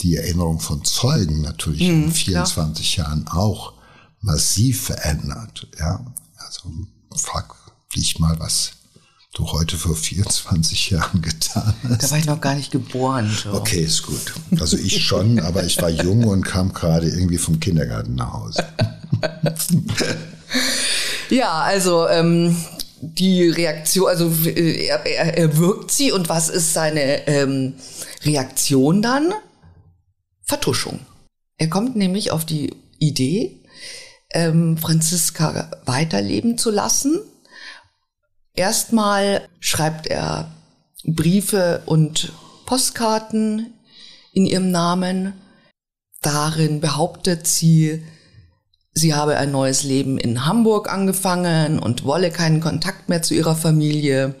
die 0.00 0.16
Erinnerung 0.16 0.60
von 0.60 0.84
Zeugen 0.84 1.40
natürlich 1.40 1.88
mhm, 1.88 2.04
in 2.04 2.12
24 2.12 2.94
klar. 2.94 3.08
Jahren 3.08 3.28
auch 3.28 3.74
massiv 4.20 4.82
verändert. 4.82 5.68
Ja, 5.78 6.04
also 6.38 6.70
frag 7.14 7.54
dich 7.94 8.18
mal, 8.18 8.38
was 8.38 8.72
du 9.36 9.46
heute 9.52 9.76
vor 9.76 9.94
24 9.94 10.90
Jahren 10.90 11.22
getan 11.22 11.74
hast. 11.88 12.02
Da 12.02 12.10
war 12.10 12.18
ich 12.18 12.24
noch 12.24 12.40
gar 12.40 12.54
nicht 12.54 12.70
geboren. 12.70 13.30
Joe. 13.42 13.54
Okay, 13.54 13.84
ist 13.84 14.02
gut. 14.02 14.34
Also 14.60 14.76
ich 14.76 15.04
schon, 15.04 15.40
aber 15.40 15.64
ich 15.64 15.80
war 15.80 15.90
jung 15.90 16.24
und 16.24 16.42
kam 16.42 16.72
gerade 16.72 17.08
irgendwie 17.08 17.38
vom 17.38 17.60
Kindergarten 17.60 18.14
nach 18.14 18.32
Hause. 18.32 18.64
ja, 21.30 21.52
also 21.60 22.08
ähm, 22.08 22.56
die 23.00 23.48
Reaktion, 23.48 24.08
also 24.08 24.30
äh, 24.46 24.86
er, 24.86 25.04
er, 25.06 25.38
er 25.38 25.56
wirkt 25.58 25.90
sie 25.90 26.12
und 26.12 26.28
was 26.28 26.48
ist 26.48 26.72
seine 26.72 27.26
ähm, 27.28 27.74
Reaktion 28.24 29.02
dann? 29.02 29.34
Vertuschung. 30.46 31.00
Er 31.58 31.68
kommt 31.68 31.96
nämlich 31.96 32.30
auf 32.30 32.44
die 32.44 32.74
Idee, 32.98 33.60
ähm, 34.32 34.78
Franziska 34.78 35.70
weiterleben 35.84 36.56
zu 36.56 36.70
lassen. 36.70 37.18
Erstmal 38.54 39.48
schreibt 39.60 40.06
er 40.06 40.50
Briefe 41.04 41.82
und 41.86 42.32
Postkarten 42.64 43.74
in 44.32 44.46
ihrem 44.46 44.70
Namen. 44.70 45.34
Darin 46.22 46.80
behauptet 46.80 47.46
sie, 47.46 48.04
sie 48.92 49.14
habe 49.14 49.36
ein 49.36 49.50
neues 49.50 49.82
Leben 49.82 50.16
in 50.18 50.46
Hamburg 50.46 50.92
angefangen 50.92 51.78
und 51.78 52.04
wolle 52.04 52.30
keinen 52.30 52.60
Kontakt 52.60 53.08
mehr 53.08 53.22
zu 53.22 53.34
ihrer 53.34 53.56
Familie. 53.56 54.34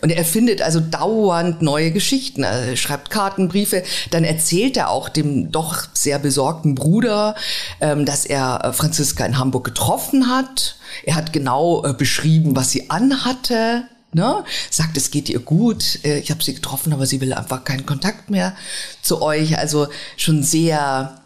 Und 0.00 0.10
er 0.10 0.24
findet 0.24 0.62
also 0.62 0.80
dauernd 0.80 1.62
neue 1.62 1.90
Geschichten. 1.90 2.42
Er 2.42 2.76
schreibt 2.76 3.10
Kartenbriefe. 3.10 3.82
Dann 4.10 4.24
erzählt 4.24 4.76
er 4.76 4.90
auch 4.90 5.08
dem 5.08 5.52
doch 5.52 5.84
sehr 5.92 6.18
besorgten 6.18 6.74
Bruder, 6.74 7.34
ähm, 7.80 8.04
dass 8.04 8.24
er 8.24 8.64
äh, 8.64 8.72
Franziska 8.72 9.24
in 9.26 9.38
Hamburg 9.38 9.64
getroffen 9.64 10.28
hat. 10.28 10.76
Er 11.04 11.16
hat 11.16 11.32
genau 11.32 11.84
äh, 11.84 11.92
beschrieben, 11.92 12.56
was 12.56 12.70
sie 12.70 12.90
anhatte. 12.90 13.84
Ne? 14.12 14.44
Sagt, 14.70 14.96
es 14.96 15.10
geht 15.10 15.28
ihr 15.28 15.40
gut. 15.40 15.98
Äh, 16.04 16.18
ich 16.18 16.30
habe 16.30 16.42
sie 16.42 16.54
getroffen, 16.54 16.92
aber 16.92 17.06
sie 17.06 17.20
will 17.20 17.32
einfach 17.34 17.64
keinen 17.64 17.84
Kontakt 17.84 18.30
mehr 18.30 18.56
zu 19.02 19.20
euch. 19.20 19.58
Also 19.58 19.88
schon 20.16 20.42
sehr. 20.42 21.20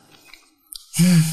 Hm 0.95 1.25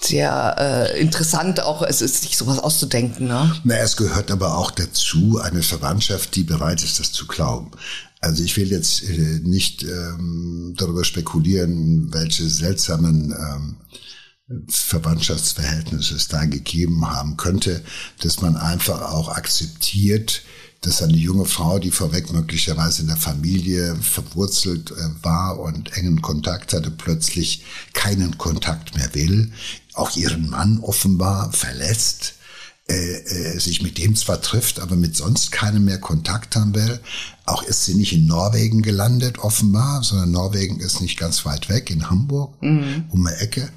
sehr 0.00 0.56
äh, 0.58 1.00
interessant, 1.00 1.60
auch 1.60 1.82
es 1.82 2.00
ist 2.00 2.22
sich 2.22 2.36
sowas 2.36 2.58
auszudenken. 2.58 3.26
Ne? 3.28 3.54
Na, 3.64 3.76
es 3.76 3.96
gehört 3.96 4.30
aber 4.30 4.56
auch 4.56 4.70
dazu 4.70 5.40
eine 5.42 5.62
Verwandtschaft, 5.62 6.34
die 6.36 6.44
bereit 6.44 6.82
ist, 6.82 7.00
das 7.00 7.12
zu 7.12 7.26
glauben. 7.26 7.72
Also 8.20 8.42
ich 8.42 8.56
will 8.56 8.70
jetzt 8.70 9.02
äh, 9.04 9.40
nicht 9.42 9.84
ähm, 9.84 10.74
darüber 10.76 11.04
spekulieren, 11.04 12.12
welche 12.12 12.48
seltsamen 12.48 13.32
ähm, 13.32 13.76
Verwandtschaftsverhältnisse 14.68 16.14
es 16.14 16.28
da 16.28 16.44
gegeben 16.46 17.10
haben 17.10 17.36
könnte, 17.36 17.82
dass 18.22 18.40
man 18.40 18.56
einfach 18.56 19.12
auch 19.12 19.28
akzeptiert, 19.28 20.42
dass 20.80 21.02
eine 21.02 21.16
junge 21.16 21.44
Frau, 21.44 21.78
die 21.78 21.90
vorweg 21.90 22.32
möglicherweise 22.32 23.02
in 23.02 23.08
der 23.08 23.16
Familie 23.16 23.96
verwurzelt 23.96 24.92
äh, 24.92 25.24
war 25.24 25.58
und 25.58 25.96
engen 25.96 26.22
Kontakt 26.22 26.72
hatte, 26.72 26.90
plötzlich 26.90 27.64
keinen 27.94 28.38
Kontakt 28.38 28.94
mehr 28.96 29.12
will, 29.14 29.52
auch 29.94 30.16
ihren 30.16 30.50
Mann 30.50 30.78
offenbar 30.80 31.52
verlässt, 31.52 32.34
äh, 32.88 32.94
äh, 32.94 33.58
sich 33.58 33.82
mit 33.82 33.98
dem 33.98 34.16
zwar 34.16 34.40
trifft, 34.40 34.80
aber 34.80 34.96
mit 34.96 35.16
sonst 35.16 35.52
keinem 35.52 35.84
mehr 35.84 35.98
Kontakt 35.98 36.56
haben 36.56 36.74
will. 36.74 37.00
Auch 37.44 37.62
ist 37.62 37.84
sie 37.84 37.94
nicht 37.94 38.12
in 38.14 38.26
Norwegen 38.26 38.80
gelandet, 38.80 39.40
offenbar, 39.40 40.02
sondern 40.04 40.30
Norwegen 40.30 40.80
ist 40.80 41.00
nicht 41.00 41.18
ganz 41.18 41.44
weit 41.44 41.68
weg, 41.68 41.90
in 41.90 42.08
Hamburg, 42.08 42.62
mhm. 42.62 43.04
um 43.10 43.26
eine 43.26 43.36
Ecke. 43.38 43.68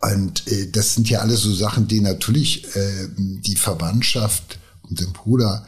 Und 0.00 0.46
äh, 0.46 0.70
das 0.70 0.94
sind 0.94 1.10
ja 1.10 1.20
alles 1.20 1.40
so 1.40 1.52
Sachen, 1.52 1.88
die 1.88 2.00
natürlich 2.00 2.64
äh, 2.76 3.08
die 3.16 3.56
Verwandtschaft 3.56 4.58
und 4.82 5.00
den 5.00 5.12
Bruder 5.12 5.66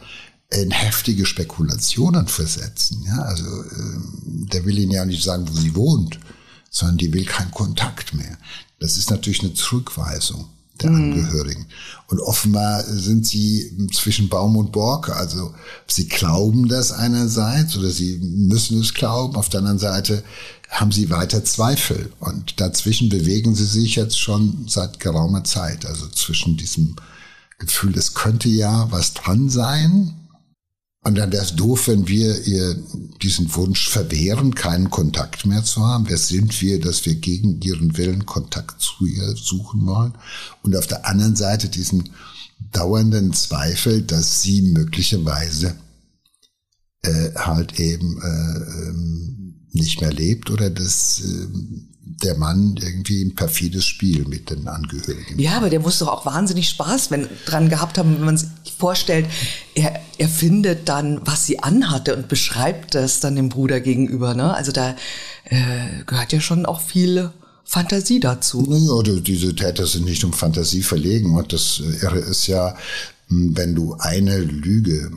in 0.53 0.71
heftige 0.71 1.25
Spekulationen 1.25 2.27
versetzen. 2.27 3.03
Ja, 3.07 3.21
also 3.23 3.45
äh, 3.45 3.99
der 4.25 4.65
will 4.65 4.77
ihnen 4.77 4.91
ja 4.91 5.05
nicht 5.05 5.23
sagen, 5.23 5.47
wo 5.49 5.53
sie 5.53 5.75
wohnt, 5.75 6.19
sondern 6.69 6.97
die 6.97 7.13
will 7.13 7.25
keinen 7.25 7.51
Kontakt 7.51 8.13
mehr. 8.13 8.37
Das 8.79 8.97
ist 8.97 9.09
natürlich 9.09 9.41
eine 9.41 9.53
Zurückweisung 9.53 10.45
der 10.81 10.89
mhm. 10.89 11.13
Angehörigen. 11.13 11.65
Und 12.07 12.19
offenbar 12.19 12.83
sind 12.83 13.25
sie 13.25 13.89
zwischen 13.93 14.29
Baum 14.29 14.57
und 14.57 14.71
Borke. 14.71 15.15
Also 15.15 15.53
sie 15.87 16.07
glauben 16.07 16.67
das 16.67 16.91
einerseits 16.91 17.77
oder 17.77 17.89
sie 17.89 18.17
müssen 18.17 18.79
es 18.81 18.93
glauben. 18.93 19.35
Auf 19.35 19.49
der 19.49 19.59
anderen 19.59 19.79
Seite 19.79 20.23
haben 20.69 20.91
sie 20.91 21.09
weiter 21.09 21.43
Zweifel. 21.43 22.11
Und 22.19 22.59
dazwischen 22.59 23.09
bewegen 23.09 23.55
sie 23.55 23.65
sich 23.65 23.95
jetzt 23.95 24.19
schon 24.19 24.65
seit 24.67 24.99
geraumer 24.99 25.43
Zeit. 25.43 25.85
Also 25.85 26.07
zwischen 26.07 26.57
diesem 26.57 26.95
Gefühl, 27.59 27.97
es 27.97 28.13
könnte 28.13 28.49
ja 28.49 28.91
was 28.91 29.13
dran 29.13 29.49
sein, 29.49 30.13
und 31.03 31.15
dann 31.15 31.33
wäre 31.33 31.43
es 31.43 31.55
doof, 31.55 31.89
wenn 31.89 32.07
wir 32.07 32.47
ihr 32.47 32.81
diesen 33.21 33.53
Wunsch 33.55 33.89
verwehren, 33.89 34.55
keinen 34.55 34.89
Kontakt 34.89 35.45
mehr 35.45 35.63
zu 35.63 35.85
haben. 35.85 36.05
Wer 36.07 36.17
sind 36.17 36.61
wir, 36.61 36.79
dass 36.79 37.05
wir 37.05 37.15
gegen 37.15 37.61
ihren 37.61 37.97
Willen 37.97 38.25
Kontakt 38.25 38.81
zu 38.81 39.05
ihr 39.05 39.35
suchen 39.35 39.85
wollen? 39.85 40.13
Und 40.61 40.77
auf 40.77 40.87
der 40.87 41.05
anderen 41.05 41.35
Seite 41.35 41.67
diesen 41.67 42.09
dauernden 42.71 43.33
Zweifel, 43.33 44.01
dass 44.01 44.41
sie 44.41 44.61
möglicherweise 44.61 45.75
äh, 47.01 47.31
halt 47.35 47.79
eben 47.81 48.21
äh, 48.21 48.87
ähm, 48.87 49.55
nicht 49.73 49.99
mehr 49.99 50.13
lebt 50.13 50.51
oder 50.51 50.69
dass 50.69 51.19
äh, 51.19 51.47
der 52.05 52.35
Mann 52.35 52.75
irgendwie 52.79 53.23
ein 53.23 53.33
perfides 53.33 53.85
Spiel 53.85 54.25
mit 54.27 54.49
den 54.49 54.67
Angehörigen. 54.67 55.39
Ja, 55.39 55.57
aber 55.57 55.69
der 55.69 55.79
muss 55.79 55.99
doch 55.99 56.09
auch 56.09 56.25
wahnsinnig 56.25 56.67
Spaß 56.69 57.11
wenn, 57.11 57.29
dran 57.45 57.69
gehabt 57.69 57.97
haben, 57.97 58.15
wenn 58.15 58.25
man 58.25 58.37
sich 58.37 58.49
vorstellt, 58.77 59.27
er, 59.73 60.01
er 60.17 60.27
findet 60.27 60.89
dann, 60.89 61.21
was 61.23 61.45
sie 61.45 61.59
anhatte 61.59 62.15
und 62.15 62.27
beschreibt 62.27 62.95
das 62.95 63.21
dann 63.21 63.37
dem 63.37 63.47
Bruder 63.49 63.79
gegenüber. 63.79 64.33
Ne? 64.33 64.53
Also 64.53 64.73
da 64.73 64.95
äh, 65.45 66.03
gehört 66.05 66.33
ja 66.33 66.41
schon 66.41 66.65
auch 66.65 66.81
viel 66.81 67.31
Fantasie 67.63 68.19
dazu. 68.19 68.65
Naja, 68.67 69.19
diese 69.21 69.55
Täter 69.55 69.87
sind 69.87 70.05
nicht 70.05 70.25
um 70.25 70.33
Fantasie 70.33 70.83
verlegen. 70.83 71.35
Und 71.37 71.53
das 71.53 71.81
Irre 72.01 72.19
ist 72.19 72.47
ja, 72.47 72.75
wenn 73.29 73.75
du 73.75 73.95
eine 73.99 74.39
Lüge 74.39 75.09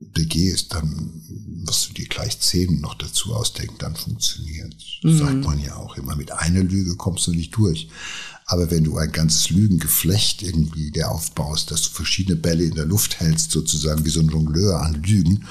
begehst, 0.00 0.72
dann 0.74 1.22
wirst 1.64 1.88
du 1.88 1.94
dir 1.94 2.06
gleich 2.06 2.38
zehn 2.40 2.80
noch 2.80 2.94
dazu 2.94 3.34
ausdenken, 3.34 3.76
dann 3.78 3.96
funktioniert. 3.96 4.74
Mhm. 5.02 5.18
Sagt 5.18 5.44
man 5.44 5.60
ja 5.60 5.76
auch 5.76 5.96
immer. 5.96 6.16
Mit 6.16 6.32
einer 6.32 6.62
Lüge 6.62 6.96
kommst 6.96 7.26
du 7.26 7.32
nicht 7.32 7.56
durch. 7.56 7.88
Aber 8.50 8.70
wenn 8.70 8.84
du 8.84 8.96
ein 8.96 9.12
ganzes 9.12 9.50
Lügengeflecht 9.50 10.42
irgendwie 10.42 10.90
der 10.90 11.10
aufbaust, 11.10 11.70
dass 11.70 11.82
du 11.82 11.90
verschiedene 11.90 12.34
Bälle 12.34 12.64
in 12.64 12.74
der 12.74 12.86
Luft 12.86 13.20
hältst, 13.20 13.50
sozusagen 13.50 14.06
wie 14.06 14.10
so 14.10 14.20
ein 14.20 14.30
Jongleur 14.30 14.80
an 14.80 15.02
Lügen, 15.02 15.44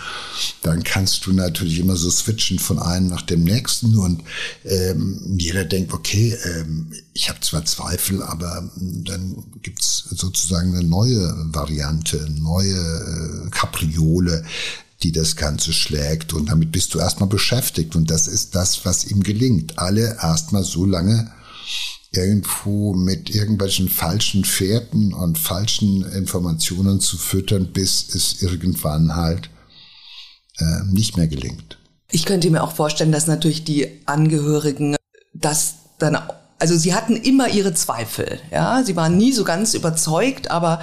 dann 0.64 0.84
kannst 0.84 1.24
du 1.28 1.32
natürlich 1.32 1.78
immer 1.78 1.96
so 1.96 2.10
switchen 2.10 2.58
von 2.58 2.80
einem 2.80 3.08
nach 3.08 3.22
dem 3.22 3.44
nächsten 3.44 3.96
und 3.98 4.24
ähm, 4.66 5.22
jeder 5.38 5.64
denkt, 5.64 5.94
okay, 5.94 6.36
ähm, 6.44 6.92
ich 7.14 7.30
habe 7.30 7.40
zwar 7.42 7.66
Zweifel, 7.66 8.24
aber 8.24 8.68
dann 8.76 9.44
gibt's 9.62 10.06
sozusagen 10.10 10.76
eine 10.76 10.88
neue 10.88 11.36
Variante, 11.54 12.28
neue 12.32 12.74
äh, 12.74 13.50
Kapriole, 13.52 14.44
die 15.04 15.12
das 15.12 15.36
Ganze 15.36 15.72
schlägt. 15.72 16.34
Und 16.34 16.50
damit 16.50 16.72
bist 16.72 16.96
du 16.96 17.00
erstmal 17.00 17.30
beschäftigt. 17.30 17.96
Und 17.96 18.10
das 18.10 18.28
ist 18.28 18.56
das, 18.56 18.86
was 18.86 19.06
ihm 19.06 19.22
gelingt. 19.22 19.78
Alle 19.78 20.18
erstmal 20.20 20.64
so 20.64 20.86
lange 20.86 21.32
irgendwo 22.12 22.94
mit 22.94 23.30
irgendwelchen 23.30 23.90
falschen 23.90 24.46
Fährten 24.46 25.14
und 25.14 25.38
falschen 25.38 26.04
Informationen 26.14 27.00
zu 27.00 27.18
füttern, 27.18 27.72
bis 27.74 28.14
es 28.16 28.42
irgendwann 28.42 29.16
halt 29.16 29.50
äh, 30.58 30.84
nicht 30.86 31.18
mehr 31.18 31.28
gelingt. 31.28 31.78
Ich 32.12 32.26
könnte 32.26 32.50
mir 32.50 32.64
auch 32.64 32.72
vorstellen, 32.72 33.12
dass 33.12 33.28
natürlich 33.28 33.64
die 33.64 34.02
Angehörigen 34.06 34.96
das 35.34 35.76
dann 36.00 36.18
also 36.60 36.76
sie 36.76 36.96
hatten 36.96 37.16
immer 37.16 37.50
ihre 37.50 37.76
Zweifel, 37.76 38.40
ja, 38.52 38.82
sie 38.84 38.96
waren 38.96 39.16
nie 39.16 39.32
so 39.32 39.44
ganz 39.44 39.76
überzeugt, 39.76 40.50
aber 40.50 40.82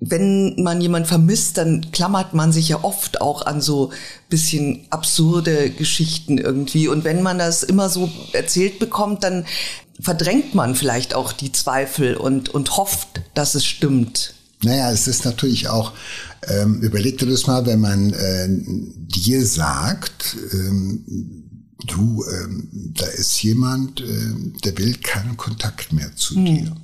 wenn 0.00 0.54
man 0.62 0.80
jemand 0.80 1.06
vermisst, 1.06 1.56
dann 1.56 1.90
klammert 1.92 2.34
man 2.34 2.52
sich 2.52 2.68
ja 2.68 2.84
oft 2.84 3.20
auch 3.20 3.46
an 3.46 3.60
so 3.60 3.90
bisschen 4.28 4.86
absurde 4.90 5.70
Geschichten 5.70 6.36
irgendwie. 6.36 6.88
Und 6.88 7.04
wenn 7.04 7.22
man 7.22 7.38
das 7.38 7.62
immer 7.62 7.88
so 7.88 8.10
erzählt 8.32 8.78
bekommt, 8.78 9.24
dann 9.24 9.46
verdrängt 10.00 10.54
man 10.54 10.74
vielleicht 10.74 11.14
auch 11.14 11.32
die 11.32 11.52
Zweifel 11.52 12.16
und, 12.16 12.48
und 12.48 12.76
hofft, 12.76 13.22
dass 13.34 13.54
es 13.54 13.64
stimmt. 13.64 14.34
Naja, 14.62 14.90
es 14.90 15.06
ist 15.06 15.24
natürlich 15.24 15.68
auch, 15.68 15.92
ähm, 16.48 16.80
überleg 16.80 17.18
dir 17.18 17.26
das 17.26 17.46
mal, 17.46 17.66
wenn 17.66 17.80
man 17.80 18.12
äh, 18.12 18.48
dir 18.48 19.44
sagt, 19.44 20.36
ähm, 20.52 21.04
du, 21.86 22.24
ähm, 22.24 22.68
da 22.94 23.06
ist 23.06 23.42
jemand, 23.42 24.00
äh, 24.00 24.34
der 24.64 24.76
will 24.78 24.94
keinen 24.94 25.36
Kontakt 25.36 25.92
mehr 25.92 26.14
zu 26.16 26.36
hm. 26.36 26.44
dir 26.44 26.76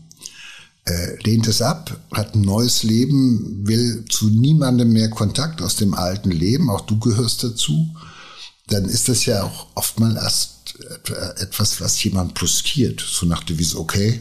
äh, 0.91 1.17
lehnt 1.23 1.47
es 1.47 1.63
ab, 1.63 1.99
hat 2.13 2.35
ein 2.35 2.41
neues 2.43 2.83
Leben, 2.83 3.67
will 3.67 4.05
zu 4.09 4.29
niemandem 4.29 4.93
mehr 4.93 5.11
Kontakt 5.11 5.63
aus 5.63 5.77
dem 5.77 5.95
alten 5.95 6.31
Leben, 6.31 6.71
auch 6.71 6.83
du 6.83 6.99
gehörst 6.99 7.45
dazu, 7.45 7.95
dann 8.69 8.85
ist 8.85 9.09
das 9.09 9.27
ja 9.27 9.43
auch 9.43 9.67
oftmals 9.75 10.17
erst 10.17 10.60
etwas, 11.37 11.81
was 11.81 12.03
jemand 12.03 12.35
brüskiert, 12.35 13.01
so 13.01 13.27
nach 13.27 13.45
der 13.45 13.57
Devise, 13.57 13.79
okay, 13.79 14.21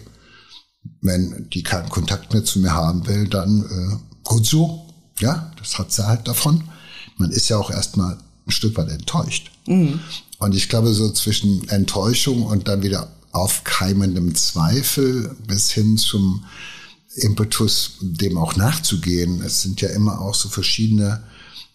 wenn 1.02 1.50
die 1.50 1.64
keinen 1.64 1.90
Kontakt 1.90 2.34
mehr 2.34 2.44
zu 2.44 2.60
mir 2.60 2.74
haben 2.74 3.06
will, 3.08 3.28
dann 3.28 3.64
äh, 3.64 4.20
gut 4.24 4.46
so, 4.46 4.86
ja, 5.20 5.52
das 5.60 5.78
hat 5.78 5.92
sie 5.92 6.08
halt 6.08 6.28
davon. 6.28 6.64
Man 7.18 7.32
ist 7.32 7.50
ja 7.50 7.58
auch 7.58 7.70
erstmal 7.70 8.18
ein 8.48 8.52
Stück 8.52 8.78
weit 8.78 8.90
enttäuscht. 8.90 9.52
Mhm. 9.68 10.00
Und 10.40 10.56
ich 10.56 10.70
glaube, 10.70 10.94
so 10.94 11.12
zwischen 11.12 11.68
Enttäuschung 11.70 12.44
und 12.44 12.68
dann 12.68 12.82
wieder 12.82 13.12
aufkeimendem 13.32 14.36
Zweifel 14.36 15.36
bis 15.46 15.72
hin 15.72 15.98
zum 15.98 16.46
Impetus, 17.16 17.98
dem 18.02 18.38
auch 18.38 18.56
nachzugehen. 18.56 19.42
Es 19.42 19.62
sind 19.62 19.82
ja 19.82 19.90
immer 19.90 20.22
auch 20.22 20.36
so 20.36 20.50
verschiedene, 20.50 21.24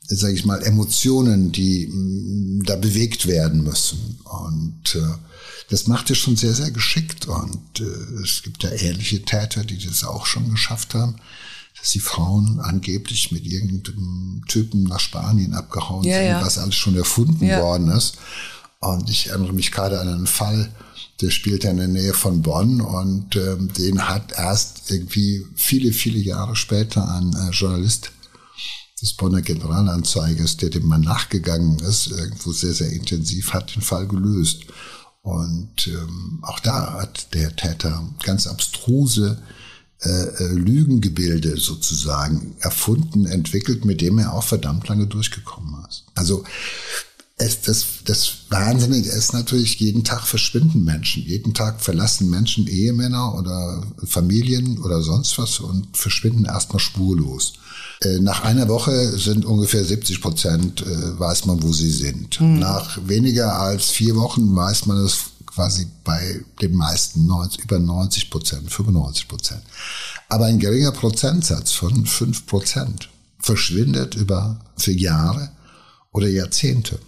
sage 0.07 0.35
ich 0.35 0.45
mal, 0.45 0.63
Emotionen, 0.63 1.51
die 1.53 1.87
mm, 1.87 2.65
da 2.65 2.77
bewegt 2.77 3.27
werden 3.27 3.63
müssen. 3.63 4.19
Und 4.25 4.95
äh, 4.97 5.01
das 5.71 5.87
macht 5.87 6.11
er 6.11 6.17
schon 6.17 6.37
sehr, 6.37 6.55
sehr 6.55 6.71
geschickt. 6.71 7.27
Und 7.27 7.81
äh, 7.81 8.23
es 8.23 8.43
gibt 8.43 8.63
ja 8.63 8.71
ähnliche 8.71 9.23
Täter, 9.23 9.65
die 9.65 9.79
das 9.85 10.05
auch 10.05 10.27
schon 10.27 10.51
geschafft 10.51 10.95
haben. 10.95 11.17
dass 11.79 11.91
die 11.91 12.01
Frauen 12.01 12.61
angeblich 12.61 13.33
mit 13.33 13.45
irgendeinem 13.47 14.43
Typen 14.49 14.85
nach 14.85 15.01
Spanien 15.01 15.55
abgehauen 15.55 16.05
Ja, 16.05 16.17
sind, 16.19 16.27
ja. 16.29 16.43
was 16.43 16.59
alles 16.59 16.77
schon 16.77 16.97
erfunden 16.97 17.45
Ja. 17.45 17.61
worden 17.63 17.89
ist. 17.89 18.17
Und 18.81 19.09
ich 19.11 19.29
erinnere 19.29 19.53
mich 19.53 19.73
gerade 19.73 20.01
an 20.01 20.09
einen 20.09 20.27
Fall, 20.27 20.71
der 21.21 21.31
spielt 21.31 21.65
ja 21.65 21.71
in 21.71 21.79
der 21.79 21.89
Nähe 21.89 22.13
von 22.15 22.43
Bonn 22.43 22.81
und 22.81 23.37
ähm, 23.37 23.73
den 23.73 24.09
hat 24.09 24.33
erst 24.37 24.91
irgendwie 24.91 25.45
viele, 25.57 25.93
viele 25.93 26.19
Jahre 26.19 26.55
später 26.57 27.09
ein 27.17 27.35
äh, 27.35 27.51
Journalist 27.51 28.11
des 29.05 29.13
Bonner 29.13 29.43
Generalanzeigers, 29.43 30.57
der 30.57 30.71
dem 30.71 30.87
mal 30.87 30.99
nachgegangen 30.99 31.79
ist, 31.81 32.07
irgendwo 32.07 32.53
sehr, 32.53 32.73
sehr 32.73 32.91
intensiv, 32.91 33.53
hat 33.53 33.77
den 33.77 33.83
Fall 33.83 34.09
gelöst. 34.09 34.63
Und 35.21 35.89
ähm, 35.89 36.39
auch 36.41 36.59
da 36.59 36.95
hat 36.95 37.35
der 37.35 37.55
Täter 37.55 38.03
ganz 38.23 38.47
abstruse 38.47 39.43
äh, 40.01 40.09
äh, 40.09 40.53
Lügengebilde 40.55 41.59
sozusagen 41.59 42.57
erfunden, 42.61 43.27
entwickelt, 43.27 43.85
mit 43.85 44.01
dem 44.01 44.19
er 44.19 44.33
auch 44.33 44.45
verdammt 44.45 44.89
lange 44.89 45.07
durchgekommen 45.07 45.85
ist. 45.87 46.05
Also 46.15 46.45
es, 47.45 47.61
das, 47.61 47.87
das 48.05 48.33
Wahnsinnige 48.49 49.11
ist 49.11 49.33
natürlich, 49.33 49.79
jeden 49.79 50.03
Tag 50.03 50.27
verschwinden 50.27 50.85
Menschen. 50.85 51.23
Jeden 51.25 51.53
Tag 51.53 51.81
verlassen 51.81 52.31
Menschen 52.31 52.67
Ehemänner 52.67 53.35
oder 53.35 53.83
Familien 54.05 54.79
oder 54.79 55.03
sonst 55.03 55.39
was 55.39 55.61
und 55.61 55.97
verschwinden 55.97 56.47
erstmal 56.47 56.81
spurlos. 56.81 57.55
Äh, 58.01 58.19
Nach 58.21 58.45
einer 58.45 58.69
Woche 58.69 59.19
sind 59.19 59.45
ungefähr 59.45 59.85
70 59.85 60.21
Prozent, 60.21 60.83
äh, 60.83 61.19
weiß 61.19 61.45
man, 61.47 61.63
wo 61.63 61.73
sie 61.73 61.91
sind. 61.91 62.41
Nach 62.41 62.99
weniger 63.07 63.59
als 63.59 63.91
vier 63.91 64.17
Wochen 64.17 64.55
weiß 64.55 64.87
man 64.87 64.99
es 65.05 65.19
quasi 65.47 65.87
bei 66.03 66.41
den 66.61 66.75
meisten 66.75 67.27
90, 67.27 67.65
über 67.65 67.79
90 67.79 68.31
Prozent, 68.31 68.73
95 68.73 69.29
Prozent. 69.29 69.63
Aber 70.29 70.47
ein 70.47 70.59
geringer 70.59 70.93
Prozentsatz 70.93 71.73
von 71.73 72.07
5 72.07 72.47
Prozent 72.47 73.09
verschwindet 73.39 74.15
über 74.15 74.59
für 74.77 74.93
Jahre 74.93 75.51
oder 76.13 76.29
Jahrzehnte. 76.29 76.99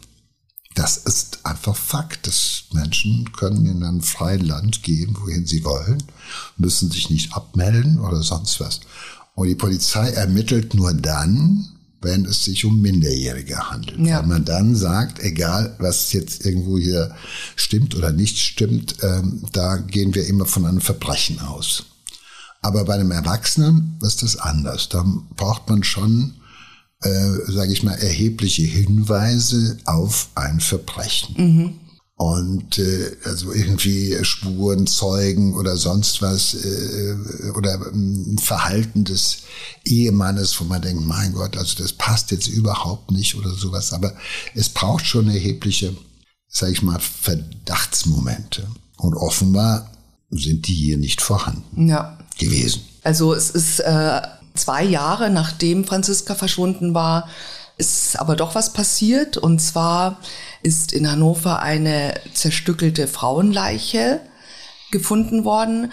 Das 0.77 0.99
ist 0.99 1.41
einfach 1.45 1.75
Fakt. 1.75 2.27
Das 2.27 2.65
Menschen 2.73 3.33
können 3.33 3.65
in 3.65 3.83
ein 3.83 4.03
freies 4.03 4.47
Land 4.47 4.83
gehen, 4.83 5.17
wohin 5.19 5.47
sie 5.47 5.65
wollen, 5.65 6.03
müssen 6.59 6.91
sich 6.91 7.09
nicht 7.09 7.33
abmelden 7.33 7.99
oder 7.99 8.23
sonst 8.23 8.61
was. 8.61 8.81
Und 9.35 9.49
die 9.49 9.55
Polizei 9.55 10.11
ermittelt 10.11 10.75
nur 10.75 10.93
dann, 10.93 11.67
wenn 12.03 12.27
es 12.27 12.45
sich 12.45 12.67
um 12.67 12.83
Minderjährige 12.83 13.71
handelt. 13.71 13.99
Ja. 14.01 14.19
Weil 14.19 14.27
man 14.27 14.45
dann 14.45 14.77
sagt, 14.77 15.19
egal 15.21 15.75
was 15.79 16.12
jetzt 16.12 16.45
irgendwo 16.45 16.77
hier 16.77 17.15
stimmt 17.57 17.95
oder 17.95 18.12
nicht 18.12 18.39
stimmt, 18.39 18.97
ähm, 19.03 19.45
da 19.53 19.79
gehen 19.79 20.15
wir 20.15 20.27
immer 20.27 20.45
von 20.45 20.67
einem 20.67 20.83
Verbrechen 20.83 21.41
aus. 21.41 21.85
Aber 22.61 22.85
bei 22.85 22.95
einem 22.95 23.12
Erwachsenen 23.12 23.99
ist 24.03 24.23
das 24.23 24.37
anders. 24.37 24.91
Da 24.91 25.07
braucht 25.37 25.71
man 25.71 25.85
schon 25.85 26.35
äh, 27.03 27.31
sage 27.53 27.73
ich 27.73 27.83
mal, 27.83 27.95
erhebliche 27.95 28.63
Hinweise 28.63 29.79
auf 29.85 30.29
ein 30.35 30.61
Verbrechen. 30.61 31.81
Und 32.19 32.79
äh, 32.79 33.15
also 33.25 33.53
irgendwie 33.53 34.17
Spuren, 34.25 34.87
Zeugen 34.87 35.55
oder 35.55 35.77
sonst 35.77 36.23
was 36.23 36.55
äh, 36.55 37.15
oder 37.55 37.75
ein 37.93 38.39
Verhalten 38.41 39.05
des 39.05 39.43
Ehemannes, 39.85 40.59
wo 40.59 40.65
man 40.65 40.81
denkt, 40.81 41.05
mein 41.05 41.35
Gott, 41.35 41.59
also 41.59 41.75
das 41.77 41.93
passt 41.93 42.31
jetzt 42.31 42.49
überhaupt 42.49 43.11
nicht 43.11 43.35
oder 43.35 43.51
sowas. 43.53 43.93
Aber 43.93 44.15
es 44.55 44.71
braucht 44.71 45.05
schon 45.05 45.29
erhebliche, 45.29 45.95
sage 46.49 46.73
ich 46.73 46.81
mal, 46.83 46.99
Verdachtsmomente. 47.01 48.67
Und 48.97 49.15
offenbar 49.15 49.91
sind 50.31 50.67
die 50.69 50.75
hier 50.75 50.97
nicht 50.97 51.21
vorhanden 51.21 51.87
Ja. 51.89 52.19
gewesen. 52.39 52.81
Also 53.03 53.35
es 53.35 53.51
ist 53.51 53.81
äh, 53.81 54.21
zwei 54.57 54.83
Jahre 54.83 55.31
nachdem 55.31 55.85
Franziska 55.85 56.35
verschwunden 56.35 56.95
war, 56.95 57.29
ist 57.79 58.19
aber 58.19 58.37
doch 58.37 58.55
was 58.55 58.73
passiert. 58.73 59.37
Und 59.37 59.61
zwar 59.61 60.19
ist 60.62 60.92
in 60.92 61.11
Hannover 61.11 61.61
eine 61.61 62.14
zerstückelte 62.33 63.07
Frauenleiche 63.09 64.21
gefunden 64.90 65.45
worden. 65.45 65.92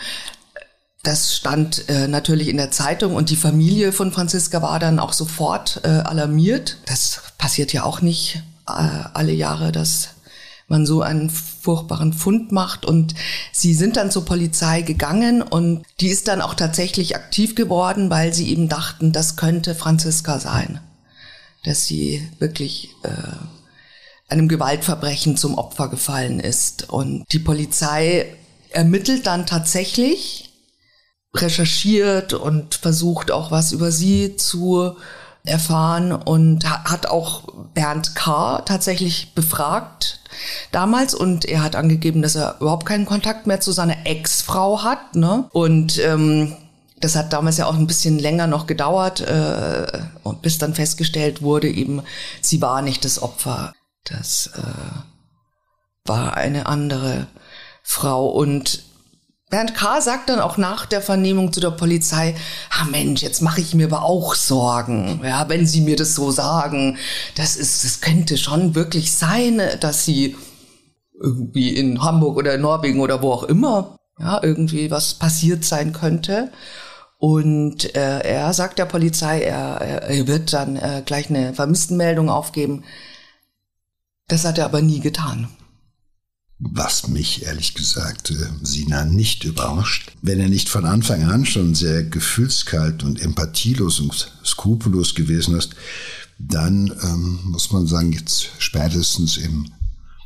Das 1.04 1.36
stand 1.36 1.90
äh, 1.90 2.08
natürlich 2.08 2.48
in 2.48 2.56
der 2.56 2.72
Zeitung 2.72 3.16
und 3.16 3.30
die 3.30 3.36
Familie 3.36 3.92
von 3.92 4.14
Franziska 4.14 4.62
war 4.62 4.80
dann 4.80 5.00
auch 5.00 5.12
sofort 5.12 5.82
äh, 5.84 5.90
alarmiert. 5.90 6.78
Das 6.86 7.22
passiert 7.38 7.74
ja 7.74 7.84
auch 7.84 8.00
nicht 8.00 8.42
äh, 8.68 8.72
alle 9.14 9.34
Jahre, 9.34 9.74
dass 9.74 10.13
man 10.74 10.86
so 10.88 11.04
einen 11.04 11.30
furchtbaren 11.30 12.14
Fund 12.14 12.52
macht. 12.52 12.84
Und 12.84 13.14
sie 13.52 13.74
sind 13.76 13.96
dann 13.96 14.12
zur 14.12 14.26
Polizei 14.26 14.82
gegangen 14.82 15.42
und 15.44 15.84
die 16.00 16.10
ist 16.10 16.28
dann 16.28 16.42
auch 16.42 16.56
tatsächlich 16.56 17.16
aktiv 17.16 17.56
geworden, 17.56 18.10
weil 18.10 18.34
sie 18.34 18.50
eben 18.50 18.68
dachten, 18.68 19.14
das 19.14 19.36
könnte 19.36 19.76
Franziska 19.76 20.40
sein. 20.40 20.80
Dass 21.64 21.86
sie 21.86 22.28
wirklich 22.40 22.90
äh, 23.04 23.10
einem 24.28 24.48
Gewaltverbrechen 24.48 25.38
zum 25.38 25.58
Opfer 25.58 25.90
gefallen 25.90 26.40
ist. 26.40 26.90
Und 26.90 27.26
die 27.32 27.40
Polizei 27.40 28.36
ermittelt 28.72 29.28
dann 29.28 29.46
tatsächlich, 29.46 30.50
recherchiert 31.36 32.34
und 32.34 32.76
versucht 32.76 33.32
auch 33.32 33.52
was 33.52 33.72
über 33.72 33.92
sie 33.92 34.36
zu 34.36 34.98
erfahren 35.46 36.12
und 36.14 36.70
ha- 36.70 36.84
hat 36.86 37.06
auch 37.08 37.44
Bernd 37.74 38.16
K. 38.16 38.62
tatsächlich 38.66 39.34
befragt 39.36 40.20
damals 40.72 41.14
und 41.14 41.46
er 41.46 41.62
hat 41.64 41.76
angegeben, 41.76 42.22
dass 42.22 42.36
er 42.36 42.58
überhaupt 42.60 42.86
keinen 42.86 43.06
Kontakt 43.06 43.46
mehr 43.46 43.60
zu 43.60 43.72
seiner 43.72 44.06
Ex-Frau 44.06 44.84
hat. 44.84 45.16
Ne? 45.16 45.50
Und 45.52 46.00
ähm, 46.00 46.56
das 47.00 47.18
hat 47.18 47.34
damals 47.34 47.58
ja 47.58 47.66
auch 47.66 47.76
ein 47.76 47.88
bisschen 47.88 48.18
länger 48.18 48.48
noch 48.48 48.66
gedauert, 48.66 49.20
äh, 49.20 49.86
und 50.24 50.42
bis 50.42 50.58
dann 50.58 50.74
festgestellt 50.74 51.42
wurde, 51.42 51.70
eben, 51.70 52.02
sie 52.40 52.62
war 52.62 52.82
nicht 52.82 53.04
das 53.04 53.22
Opfer. 53.22 53.74
Das 54.06 54.52
äh, 54.56 56.10
war 56.10 56.36
eine 56.38 56.66
andere 56.68 57.28
Frau. 57.84 58.28
Und 58.28 58.84
Bernd 59.54 59.76
K. 59.76 60.02
sagt 60.02 60.30
dann 60.30 60.40
auch 60.40 60.58
nach 60.58 60.88
der 60.88 61.00
Vernehmung 61.00 61.54
zu 61.54 61.60
der 61.60 61.70
Polizei, 61.70 62.34
ah 62.72 62.86
Mensch, 62.86 63.22
jetzt 63.22 63.40
mache 63.40 63.62
ich 63.62 63.76
mir 63.76 63.86
aber 63.86 64.02
auch 64.02 64.34
Sorgen, 64.34 65.22
ja, 65.24 65.48
wenn 65.48 65.68
Sie 65.68 65.82
mir 65.82 65.96
das 65.96 66.16
so 66.16 66.32
sagen. 66.32 66.98
Das 67.36 67.56
ist, 67.56 67.84
das 67.84 68.02
könnte 68.02 68.40
schon 68.40 68.74
wirklich 68.74 69.14
sein, 69.14 69.62
dass 69.80 70.06
Sie 70.06 70.36
irgendwie 71.22 71.70
in 71.70 72.02
Hamburg 72.02 72.38
oder 72.38 72.56
in 72.56 72.62
Norwegen 72.62 73.00
oder 73.00 73.22
wo 73.22 73.32
auch 73.32 73.44
immer, 73.44 74.00
ja, 74.18 74.42
irgendwie 74.42 74.90
was 74.90 75.14
passiert 75.14 75.64
sein 75.64 75.94
könnte. 75.94 76.52
Und 77.20 77.96
äh, 77.96 78.22
er 78.22 78.52
sagt 78.54 78.80
der 78.80 78.86
Polizei, 78.86 79.42
er, 79.42 79.82
er, 79.82 80.28
wird 80.28 80.52
dann 80.54 80.78
äh, 80.78 81.04
gleich 81.06 81.30
eine 81.30 81.54
Vermisstenmeldung 81.54 82.28
aufgeben. 82.28 82.86
Das 84.28 84.46
hat 84.46 84.58
er 84.58 84.66
aber 84.66 84.82
nie 84.82 85.00
getan. 85.00 85.48
Was 86.72 87.08
mich 87.08 87.44
ehrlich 87.44 87.74
gesagt 87.74 88.32
äh, 88.32 88.36
Sina 88.64 89.04
nicht 89.06 89.44
überrascht. 89.44 90.12
Wenn 90.22 90.40
er 90.40 90.50
nicht 90.50 90.70
von 90.70 90.86
Anfang 90.86 91.24
an 91.24 91.46
schon 91.46 91.76
sehr 91.76 92.04
gefühlskalt 92.04 93.04
und 93.04 93.20
empathielos 93.22 94.00
und 94.00 94.32
skrupellos 94.46 95.14
gewesen 95.14 95.58
ist, 95.58 95.76
dann 96.40 96.94
ähm, 97.04 97.40
muss 97.44 97.72
man 97.72 97.86
sagen, 97.86 98.14
jetzt 98.14 98.50
spätestens 98.60 99.38
im 99.38 99.72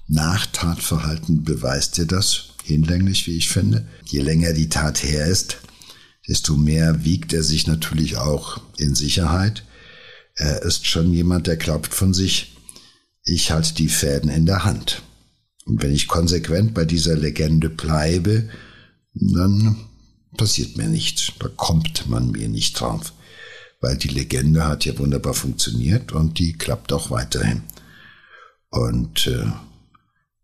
Nachtatverhalten 0.07 1.43
beweist 1.43 1.97
er 1.99 2.05
das 2.05 2.49
hinlänglich, 2.63 3.27
wie 3.27 3.37
ich 3.37 3.49
finde. 3.49 3.87
Je 4.05 4.21
länger 4.21 4.53
die 4.53 4.69
Tat 4.69 5.03
her 5.03 5.25
ist, 5.25 5.57
desto 6.27 6.55
mehr 6.55 7.03
wiegt 7.03 7.33
er 7.33 7.43
sich 7.43 7.67
natürlich 7.67 8.17
auch 8.17 8.61
in 8.77 8.95
Sicherheit. 8.95 9.63
Er 10.35 10.61
ist 10.61 10.85
schon 10.85 11.11
jemand, 11.13 11.47
der 11.47 11.57
glaubt 11.57 11.93
von 11.93 12.13
sich, 12.13 12.55
ich 13.23 13.51
halte 13.51 13.73
die 13.73 13.89
Fäden 13.89 14.29
in 14.29 14.45
der 14.45 14.63
Hand. 14.63 15.01
Wenn 15.69 15.91
ich 15.91 16.07
konsequent 16.07 16.73
bei 16.73 16.85
dieser 16.85 17.15
Legende 17.17 17.69
bleibe, 17.69 18.49
dann 19.13 19.75
passiert 20.37 20.77
mir 20.77 20.87
nichts. 20.87 21.33
Da 21.39 21.49
kommt 21.49 22.07
man 22.07 22.31
mir 22.31 22.47
nicht 22.47 22.79
drauf. 22.79 23.13
Weil 23.81 23.97
die 23.97 24.07
Legende 24.07 24.65
hat 24.65 24.85
ja 24.85 24.97
wunderbar 24.97 25.33
funktioniert 25.33 26.13
und 26.13 26.39
die 26.39 26.53
klappt 26.53 26.93
auch 26.93 27.11
weiterhin. 27.11 27.63
Und 28.69 29.27
äh, 29.27 29.51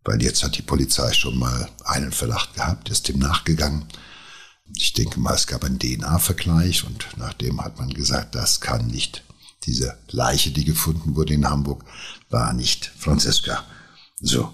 weil 0.04 0.22
jetzt 0.22 0.44
hat 0.44 0.58
die 0.58 0.62
Polizei 0.62 1.12
schon 1.14 1.38
mal 1.38 1.68
einen 1.84 2.12
Verdacht 2.12 2.54
gehabt, 2.54 2.90
ist 2.90 3.08
dem 3.08 3.18
nachgegangen. 3.18 3.86
Ich 4.76 4.92
denke 4.92 5.18
mal, 5.20 5.34
es 5.34 5.46
gab 5.46 5.64
einen 5.64 5.78
DNA-Vergleich 5.78 6.84
und 6.84 7.06
nachdem 7.16 7.62
hat 7.62 7.78
man 7.78 7.90
gesagt, 7.90 8.34
das 8.34 8.60
kann 8.60 8.86
nicht. 8.86 9.24
Diese 9.64 9.96
Leiche, 10.10 10.50
die 10.50 10.64
gefunden 10.64 11.16
wurde 11.16 11.34
in 11.34 11.48
Hamburg, 11.48 11.84
war 12.28 12.52
nicht 12.52 12.92
Franziska. 12.98 13.64
So. 14.20 14.52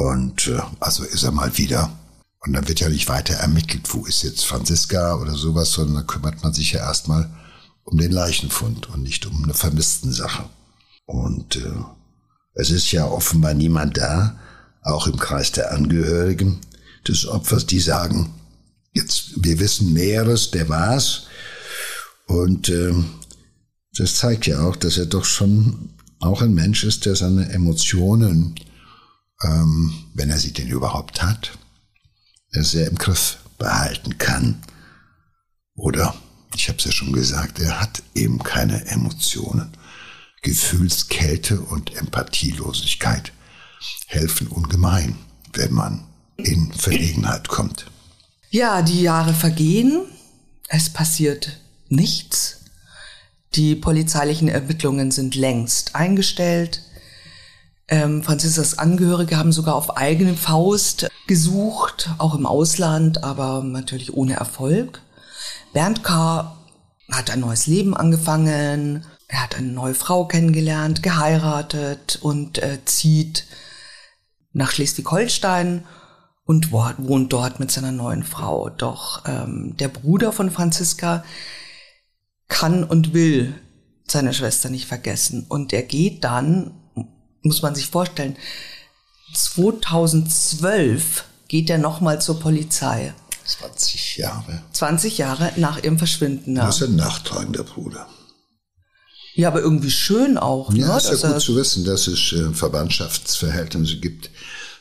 Und 0.00 0.48
äh, 0.48 0.58
also 0.80 1.04
ist 1.04 1.24
er 1.24 1.30
mal 1.30 1.58
wieder. 1.58 1.92
Und 2.40 2.54
dann 2.54 2.66
wird 2.66 2.80
ja 2.80 2.88
nicht 2.88 3.10
weiter 3.10 3.34
ermittelt, 3.34 3.92
wo 3.92 4.06
ist 4.06 4.22
jetzt 4.22 4.46
Franziska 4.46 5.16
oder 5.16 5.34
sowas, 5.34 5.72
sondern 5.72 5.96
dann 5.96 6.06
kümmert 6.06 6.42
man 6.42 6.54
sich 6.54 6.72
ja 6.72 6.80
erstmal 6.80 7.28
um 7.84 7.98
den 7.98 8.10
Leichenfund 8.10 8.88
und 8.88 9.02
nicht 9.02 9.26
um 9.26 9.44
eine 9.44 9.52
vermissten 9.52 10.10
Sache. 10.10 10.48
Und 11.04 11.56
äh, 11.56 11.84
es 12.54 12.70
ist 12.70 12.90
ja 12.92 13.04
offenbar 13.04 13.52
niemand 13.52 13.98
da, 13.98 14.40
auch 14.80 15.06
im 15.06 15.18
Kreis 15.18 15.52
der 15.52 15.70
Angehörigen 15.72 16.60
des 17.06 17.26
Opfers, 17.26 17.66
die 17.66 17.80
sagen, 17.80 18.32
jetzt, 18.94 19.44
wir 19.44 19.60
wissen 19.60 19.92
Näheres, 19.92 20.50
der 20.50 20.70
war's. 20.70 21.26
Und 22.26 22.70
äh, 22.70 22.94
das 23.98 24.14
zeigt 24.14 24.46
ja 24.46 24.62
auch, 24.62 24.76
dass 24.76 24.96
er 24.96 25.06
doch 25.06 25.26
schon 25.26 25.90
auch 26.20 26.40
ein 26.40 26.54
Mensch 26.54 26.84
ist, 26.84 27.04
der 27.04 27.16
seine 27.16 27.50
Emotionen, 27.50 28.54
ähm, 29.42 29.92
wenn 30.14 30.30
er 30.30 30.38
sie 30.38 30.52
denn 30.52 30.68
überhaupt 30.68 31.22
hat, 31.22 31.58
sehr 32.50 32.88
im 32.88 32.96
Griff 32.96 33.38
behalten 33.58 34.18
kann. 34.18 34.62
Oder, 35.74 36.14
ich 36.54 36.68
habe 36.68 36.78
es 36.78 36.84
ja 36.84 36.92
schon 36.92 37.12
gesagt, 37.12 37.58
er 37.58 37.80
hat 37.80 38.02
eben 38.14 38.42
keine 38.42 38.86
Emotionen. 38.86 39.72
Gefühlskälte 40.42 41.60
und 41.60 41.94
Empathielosigkeit 41.96 43.32
helfen 44.06 44.48
ungemein, 44.48 45.16
wenn 45.52 45.72
man 45.72 46.06
in 46.36 46.72
Verlegenheit 46.72 47.48
kommt. 47.48 47.86
Ja, 48.50 48.82
die 48.82 49.02
Jahre 49.02 49.34
vergehen, 49.34 50.06
es 50.68 50.90
passiert 50.90 51.60
nichts. 51.88 52.60
Die 53.54 53.74
polizeilichen 53.74 54.48
Ermittlungen 54.48 55.10
sind 55.10 55.34
längst 55.34 55.94
eingestellt. 55.94 56.82
Ähm, 57.90 58.22
Franziskas 58.22 58.78
Angehörige 58.78 59.36
haben 59.36 59.50
sogar 59.50 59.74
auf 59.74 59.96
eigene 59.96 60.36
Faust 60.36 61.08
gesucht, 61.26 62.10
auch 62.18 62.36
im 62.36 62.46
Ausland, 62.46 63.24
aber 63.24 63.64
natürlich 63.64 64.14
ohne 64.14 64.34
Erfolg. 64.34 65.02
Bernd 65.72 66.04
K. 66.04 66.56
hat 67.10 67.30
ein 67.30 67.40
neues 67.40 67.66
Leben 67.66 67.96
angefangen. 67.96 69.04
Er 69.26 69.42
hat 69.42 69.56
eine 69.56 69.72
neue 69.72 69.94
Frau 69.94 70.24
kennengelernt, 70.24 71.02
geheiratet 71.02 72.20
und 72.22 72.58
äh, 72.58 72.78
zieht 72.84 73.46
nach 74.52 74.70
Schleswig-Holstein 74.70 75.84
und 76.44 76.72
wohnt 76.72 77.32
dort 77.32 77.58
mit 77.58 77.72
seiner 77.72 77.92
neuen 77.92 78.22
Frau. 78.22 78.70
Doch 78.70 79.24
ähm, 79.26 79.76
der 79.78 79.88
Bruder 79.88 80.32
von 80.32 80.50
Franziska 80.50 81.24
kann 82.48 82.84
und 82.84 83.14
will 83.14 83.54
seine 84.06 84.34
Schwester 84.34 84.68
nicht 84.70 84.86
vergessen. 84.86 85.46
Und 85.48 85.72
er 85.72 85.82
geht 85.82 86.24
dann, 86.24 86.79
muss 87.42 87.62
man 87.62 87.74
sich 87.74 87.86
vorstellen, 87.86 88.36
2012 89.34 91.24
geht 91.48 91.70
er 91.70 91.78
nochmal 91.78 92.20
zur 92.20 92.40
Polizei. 92.40 93.14
20 93.44 94.16
Jahre. 94.18 94.62
20 94.72 95.18
Jahre 95.18 95.52
nach 95.56 95.82
ihrem 95.82 95.98
Verschwinden. 95.98 96.56
Ja. 96.56 96.66
Das 96.66 96.80
ist 96.80 96.88
ein 96.88 96.96
nachtragender 96.96 97.64
Bruder. 97.64 98.08
Ja, 99.34 99.48
aber 99.48 99.60
irgendwie 99.60 99.90
schön 99.90 100.38
auch. 100.38 100.72
Ja, 100.72 100.88
ne? 100.88 100.96
ist 100.98 101.22
ja 101.22 101.32
gut 101.32 101.40
zu 101.40 101.56
wissen, 101.56 101.84
dass 101.84 102.06
es 102.06 102.32
äh, 102.32 102.52
Verwandtschaftsverhältnisse 102.52 103.98
gibt, 103.98 104.30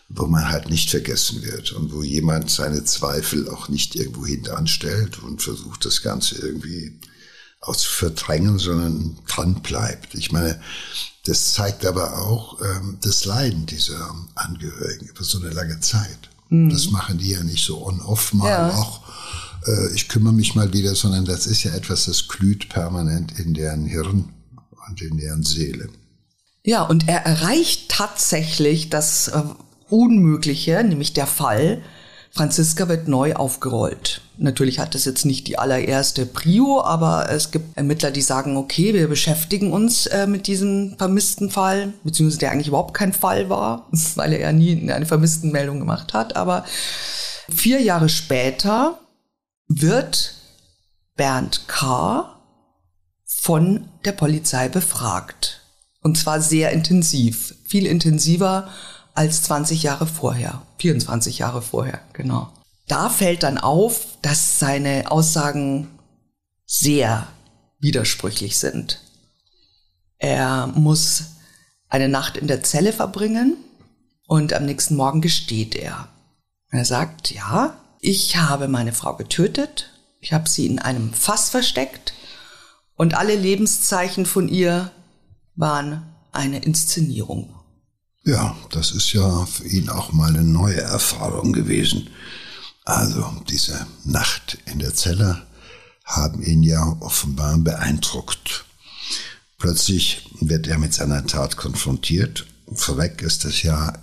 wo 0.09 0.25
man 0.25 0.49
halt 0.49 0.69
nicht 0.69 0.89
vergessen 0.89 1.43
wird 1.43 1.71
und 1.71 1.93
wo 1.93 2.03
jemand 2.03 2.49
seine 2.49 2.83
Zweifel 2.83 3.47
auch 3.49 3.69
nicht 3.69 3.95
irgendwo 3.95 4.25
hintanstellt 4.25 5.21
und 5.23 5.41
versucht, 5.41 5.85
das 5.85 6.01
Ganze 6.01 6.35
irgendwie 6.35 6.99
aus 7.61 7.83
verdrängen, 7.83 8.57
sondern 8.57 9.17
dran 9.27 9.61
bleibt. 9.61 10.15
Ich 10.15 10.31
meine, 10.31 10.61
das 11.29 11.53
zeigt 11.53 11.85
aber 11.85 12.17
auch 12.17 12.59
ähm, 12.61 12.97
das 13.01 13.25
Leiden 13.25 13.65
dieser 13.67 14.15
Angehörigen 14.33 15.05
über 15.05 15.23
so 15.23 15.39
eine 15.39 15.49
lange 15.49 15.79
Zeit. 15.79 16.29
Mhm. 16.49 16.71
Das 16.71 16.89
machen 16.89 17.19
die 17.19 17.29
ja 17.29 17.43
nicht 17.43 17.63
so 17.63 17.85
on-off 17.85 18.33
mal 18.33 18.49
ja. 18.49 18.69
auch. 18.69 19.01
Äh, 19.67 19.93
ich 19.93 20.09
kümmere 20.09 20.33
mich 20.33 20.55
mal 20.55 20.73
wieder, 20.73 20.95
sondern 20.95 21.25
das 21.25 21.45
ist 21.45 21.63
ja 21.63 21.73
etwas, 21.73 22.05
das 22.05 22.27
glüht 22.27 22.69
permanent 22.69 23.39
in 23.39 23.53
deren 23.53 23.85
Hirn 23.85 24.33
und 24.87 25.01
in 25.01 25.17
deren 25.17 25.43
Seele. 25.43 25.89
Ja, 26.65 26.83
und 26.83 27.07
er 27.07 27.25
erreicht 27.25 27.89
tatsächlich 27.89 28.89
das 28.89 29.27
äh, 29.27 29.43
Unmögliche, 29.89 30.83
nämlich 30.83 31.13
der 31.13 31.27
Fall, 31.27 31.83
Franziska 32.31 32.87
wird 32.87 33.07
neu 33.07 33.33
aufgerollt. 33.33 34.21
Natürlich 34.37 34.79
hat 34.79 34.95
das 34.95 35.05
jetzt 35.05 35.25
nicht 35.25 35.47
die 35.47 35.57
allererste 35.57 36.25
Prio, 36.25 36.81
aber 36.81 37.29
es 37.29 37.51
gibt 37.51 37.75
Ermittler, 37.75 38.11
die 38.11 38.21
sagen, 38.21 38.55
okay, 38.55 38.93
wir 38.93 39.07
beschäftigen 39.07 39.73
uns 39.73 40.05
äh, 40.05 40.27
mit 40.27 40.47
diesem 40.47 40.95
vermissten 40.97 41.49
Fall, 41.49 41.93
beziehungsweise 42.03 42.39
der 42.39 42.51
eigentlich 42.51 42.67
überhaupt 42.67 42.93
kein 42.93 43.13
Fall 43.13 43.49
war, 43.49 43.87
weil 44.15 44.33
er 44.33 44.39
ja 44.39 44.51
nie 44.51 44.91
eine 44.91 45.05
vermissten 45.05 45.51
Meldung 45.51 45.79
gemacht 45.79 46.13
hat. 46.13 46.35
Aber 46.35 46.63
vier 47.49 47.81
Jahre 47.81 48.09
später 48.09 48.99
wird 49.67 50.35
Bernd 51.15 51.67
K. 51.67 52.39
von 53.25 53.89
der 54.05 54.13
Polizei 54.13 54.69
befragt. 54.69 55.61
Und 56.01 56.17
zwar 56.17 56.39
sehr 56.39 56.71
intensiv, 56.71 57.55
viel 57.65 57.85
intensiver 57.85 58.69
als 59.13 59.43
20 59.43 59.83
Jahre 59.83 60.07
vorher, 60.07 60.61
24 60.79 61.39
Jahre 61.39 61.61
vorher, 61.61 61.99
genau. 62.13 62.51
Da 62.87 63.09
fällt 63.09 63.43
dann 63.43 63.57
auf, 63.57 64.07
dass 64.21 64.59
seine 64.59 65.11
Aussagen 65.11 65.87
sehr 66.65 67.27
widersprüchlich 67.79 68.57
sind. 68.57 69.01
Er 70.17 70.67
muss 70.67 71.23
eine 71.87 72.09
Nacht 72.09 72.37
in 72.37 72.47
der 72.47 72.63
Zelle 72.63 72.93
verbringen 72.93 73.57
und 74.27 74.53
am 74.53 74.65
nächsten 74.65 74.95
Morgen 74.95 75.21
gesteht 75.21 75.75
er. 75.75 76.07
Er 76.71 76.85
sagt, 76.85 77.31
ja, 77.31 77.75
ich 77.99 78.37
habe 78.37 78.67
meine 78.67 78.93
Frau 78.93 79.15
getötet, 79.15 79.89
ich 80.19 80.33
habe 80.33 80.47
sie 80.47 80.65
in 80.65 80.79
einem 80.79 81.13
Fass 81.13 81.49
versteckt 81.49 82.13
und 82.95 83.13
alle 83.13 83.35
Lebenszeichen 83.35 84.25
von 84.25 84.49
ihr 84.49 84.91
waren 85.55 86.03
eine 86.31 86.59
Inszenierung. 86.59 87.58
Ja, 88.29 88.55
das 88.69 88.91
ist 88.91 89.11
ja 89.13 89.47
für 89.47 89.65
ihn 89.65 89.89
auch 89.89 90.11
mal 90.11 90.29
eine 90.29 90.43
neue 90.43 90.81
Erfahrung 90.81 91.51
gewesen. 91.51 92.11
Also 92.85 93.25
diese 93.49 93.87
Nacht 94.05 94.59
in 94.67 94.77
der 94.77 94.93
Zelle 94.93 95.47
haben 96.05 96.43
ihn 96.43 96.61
ja 96.61 96.95
offenbar 96.99 97.57
beeindruckt. 97.57 98.65
Plötzlich 99.57 100.29
wird 100.41 100.67
er 100.67 100.77
mit 100.77 100.93
seiner 100.93 101.25
Tat 101.25 101.57
konfrontiert. 101.57 102.45
Vorweg 102.71 103.23
ist 103.23 103.45
das 103.45 103.63
ja, 103.63 103.93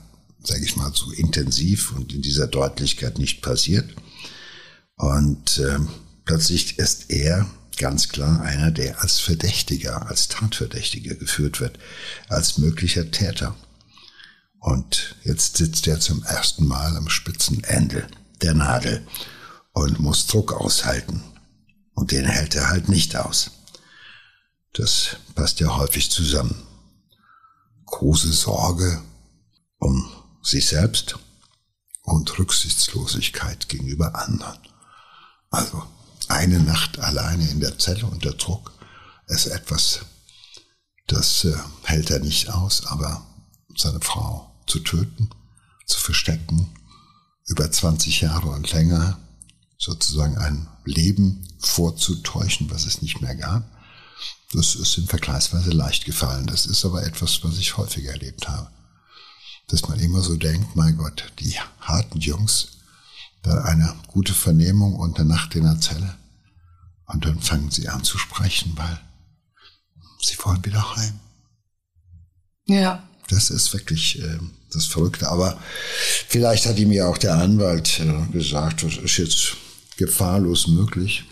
sage 0.42 0.64
ich 0.64 0.74
mal, 0.74 0.90
so 0.92 1.12
intensiv 1.12 1.92
und 1.92 2.12
in 2.12 2.20
dieser 2.20 2.48
Deutlichkeit 2.48 3.20
nicht 3.20 3.42
passiert. 3.42 3.94
Und 4.96 5.58
äh, 5.58 5.78
plötzlich 6.24 6.80
ist 6.80 7.10
er 7.10 7.46
ganz 7.76 8.08
klar 8.08 8.42
einer, 8.42 8.72
der 8.72 9.02
als 9.02 9.20
Verdächtiger, 9.20 10.08
als 10.08 10.26
Tatverdächtiger 10.26 11.14
geführt 11.14 11.60
wird, 11.60 11.78
als 12.28 12.58
möglicher 12.58 13.08
Täter. 13.12 13.54
Und 14.66 15.14
jetzt 15.22 15.58
sitzt 15.58 15.86
er 15.86 16.00
zum 16.00 16.24
ersten 16.24 16.66
Mal 16.66 16.96
am 16.96 17.08
spitzen 17.08 17.62
Ende 17.62 18.08
der 18.42 18.52
Nadel 18.52 19.06
und 19.72 20.00
muss 20.00 20.26
Druck 20.26 20.52
aushalten. 20.52 21.22
Und 21.94 22.10
den 22.10 22.24
hält 22.24 22.56
er 22.56 22.68
halt 22.68 22.88
nicht 22.88 23.14
aus. 23.14 23.52
Das 24.72 25.18
passt 25.36 25.60
ja 25.60 25.76
häufig 25.76 26.10
zusammen. 26.10 26.66
Große 27.84 28.32
Sorge 28.32 29.00
um 29.78 30.10
sich 30.42 30.66
selbst 30.66 31.16
und 32.02 32.36
Rücksichtslosigkeit 32.36 33.68
gegenüber 33.68 34.16
anderen. 34.16 34.58
Also 35.48 35.80
eine 36.26 36.58
Nacht 36.58 36.98
alleine 36.98 37.48
in 37.50 37.60
der 37.60 37.78
Zelle 37.78 38.04
unter 38.06 38.32
Druck 38.32 38.72
ist 39.28 39.46
etwas, 39.46 40.00
das 41.06 41.44
äh, 41.44 41.56
hält 41.84 42.10
er 42.10 42.18
nicht 42.18 42.50
aus, 42.50 42.84
aber 42.86 43.24
seine 43.76 44.00
Frau 44.00 44.55
zu 44.66 44.80
töten, 44.80 45.30
zu 45.86 46.00
verstecken, 46.00 46.68
über 47.46 47.70
20 47.70 48.22
Jahre 48.22 48.48
und 48.48 48.72
länger 48.72 49.18
sozusagen 49.78 50.36
ein 50.38 50.68
Leben 50.84 51.46
vorzutäuschen, 51.58 52.70
was 52.70 52.86
es 52.86 53.02
nicht 53.02 53.20
mehr 53.20 53.34
gab. 53.34 53.64
Das 54.52 54.74
ist 54.74 54.96
ihm 54.98 55.06
vergleichsweise 55.06 55.70
leicht 55.70 56.04
gefallen. 56.04 56.46
Das 56.46 56.66
ist 56.66 56.84
aber 56.84 57.04
etwas, 57.04 57.42
was 57.44 57.58
ich 57.58 57.76
häufiger 57.76 58.12
erlebt 58.12 58.48
habe. 58.48 58.70
Dass 59.68 59.82
man 59.88 59.98
immer 59.98 60.22
so 60.22 60.36
denkt, 60.36 60.76
mein 60.76 60.96
Gott, 60.96 61.32
die 61.40 61.54
harten 61.80 62.20
Jungs, 62.20 62.68
da 63.42 63.62
eine 63.62 63.94
gute 64.08 64.34
Vernehmung 64.34 64.94
und 64.94 65.18
eine 65.18 65.28
Nacht 65.28 65.54
in 65.54 65.64
der 65.64 65.80
Zelle. 65.80 66.16
Und 67.06 67.24
dann 67.24 67.40
fangen 67.40 67.70
sie 67.70 67.88
an 67.88 68.02
zu 68.02 68.18
sprechen, 68.18 68.72
weil 68.76 69.00
sie 70.20 70.36
wollen 70.38 70.64
wieder 70.64 70.96
heim. 70.96 71.20
Ja. 72.66 73.08
Das 73.28 73.50
ist 73.50 73.72
wirklich 73.72 74.20
äh, 74.20 74.38
das 74.76 74.86
Verrückte. 74.86 75.28
Aber 75.28 75.58
vielleicht 76.28 76.66
hat 76.66 76.78
ihm 76.78 76.92
ja 76.92 77.06
auch 77.06 77.18
der 77.18 77.34
Anwalt 77.34 78.00
äh, 78.00 78.32
gesagt, 78.32 78.82
das 78.82 78.96
ist 78.96 79.16
jetzt 79.16 79.56
gefahrlos 79.96 80.68
möglich, 80.68 81.24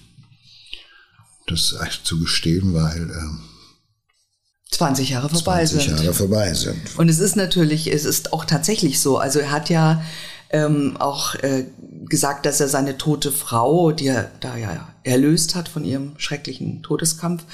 das 1.47 1.75
zu 2.03 2.19
gestehen, 2.19 2.75
weil 2.75 3.11
äh, 3.11 4.75
20 4.75 5.11
Jahre 5.11 5.29
vorbei 5.29 5.65
20 5.65 5.85
sind. 5.85 6.01
Jahre 6.01 6.15
vorbei 6.15 6.53
sind. 6.55 6.79
Und 6.97 7.09
es 7.09 7.21
ist 7.21 7.37
natürlich, 7.37 7.87
es 7.87 8.05
ist 8.05 8.33
auch 8.33 8.45
tatsächlich 8.45 9.01
so. 9.01 9.19
Also 9.19 9.39
er 9.39 9.51
hat 9.53 9.71
ja 9.71 10.03
ähm, 10.51 10.97
auch 10.99 11.35
äh, 11.37 11.65
gesagt, 12.07 12.47
dass 12.47 12.61
er 12.61 12.69
seine 12.69 12.99
tote 12.99 13.33
Frau, 13.33 13.93
die 13.93 14.09
er 14.09 14.31
da 14.41 14.57
ja 14.57 14.89
erlöst 15.03 15.55
hat 15.55 15.69
von 15.69 15.85
ihrem 15.85 16.15
schrecklichen 16.19 16.83
Todeskampf, 16.83 17.45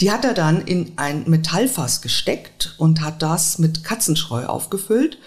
die 0.00 0.10
hat 0.10 0.24
er 0.24 0.34
dann 0.34 0.60
in 0.60 0.92
ein 0.96 1.24
Metallfass 1.28 2.02
gesteckt 2.02 2.74
und 2.78 3.00
hat 3.00 3.22
das 3.22 3.58
mit 3.58 3.84
Katzenschreu 3.84 4.46
aufgefüllt. 4.46 5.18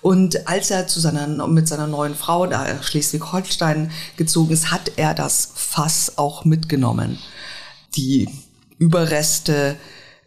Und 0.00 0.46
als 0.48 0.70
er 0.70 0.86
zu 0.86 1.00
seiner, 1.00 1.26
mit 1.48 1.68
seiner 1.68 1.86
neuen 1.86 2.14
Frau 2.14 2.46
da 2.46 2.82
Schleswig-Holstein 2.82 3.90
gezogen 4.16 4.52
ist, 4.52 4.70
hat 4.70 4.92
er 4.96 5.14
das 5.14 5.50
Fass 5.54 6.16
auch 6.16 6.44
mitgenommen. 6.44 7.18
die 7.96 8.28
Überreste 8.78 9.76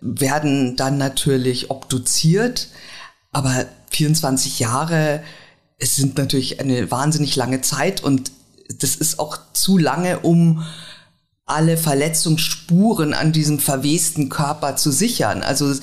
werden 0.02 0.76
dann 0.76 0.98
natürlich 0.98 1.70
obduziert, 1.70 2.70
aber 3.32 3.66
24 3.92 4.60
Jahre, 4.60 5.24
es 5.78 5.96
sind 5.96 6.18
natürlich 6.18 6.60
eine 6.60 6.90
wahnsinnig 6.92 7.36
lange 7.36 7.62
Zeit 7.62 8.04
und 8.04 8.32
das 8.80 8.96
ist 8.96 9.20
auch 9.20 9.38
zu 9.54 9.78
lange, 9.78 10.20
um 10.20 10.64
alle 11.48 11.78
Verletzungsspuren 11.78 13.14
an 13.14 13.32
diesem 13.32 13.58
verwesten 13.58 14.28
Körper 14.28 14.76
zu 14.76 14.92
sichern. 14.92 15.44
Also 15.44 15.74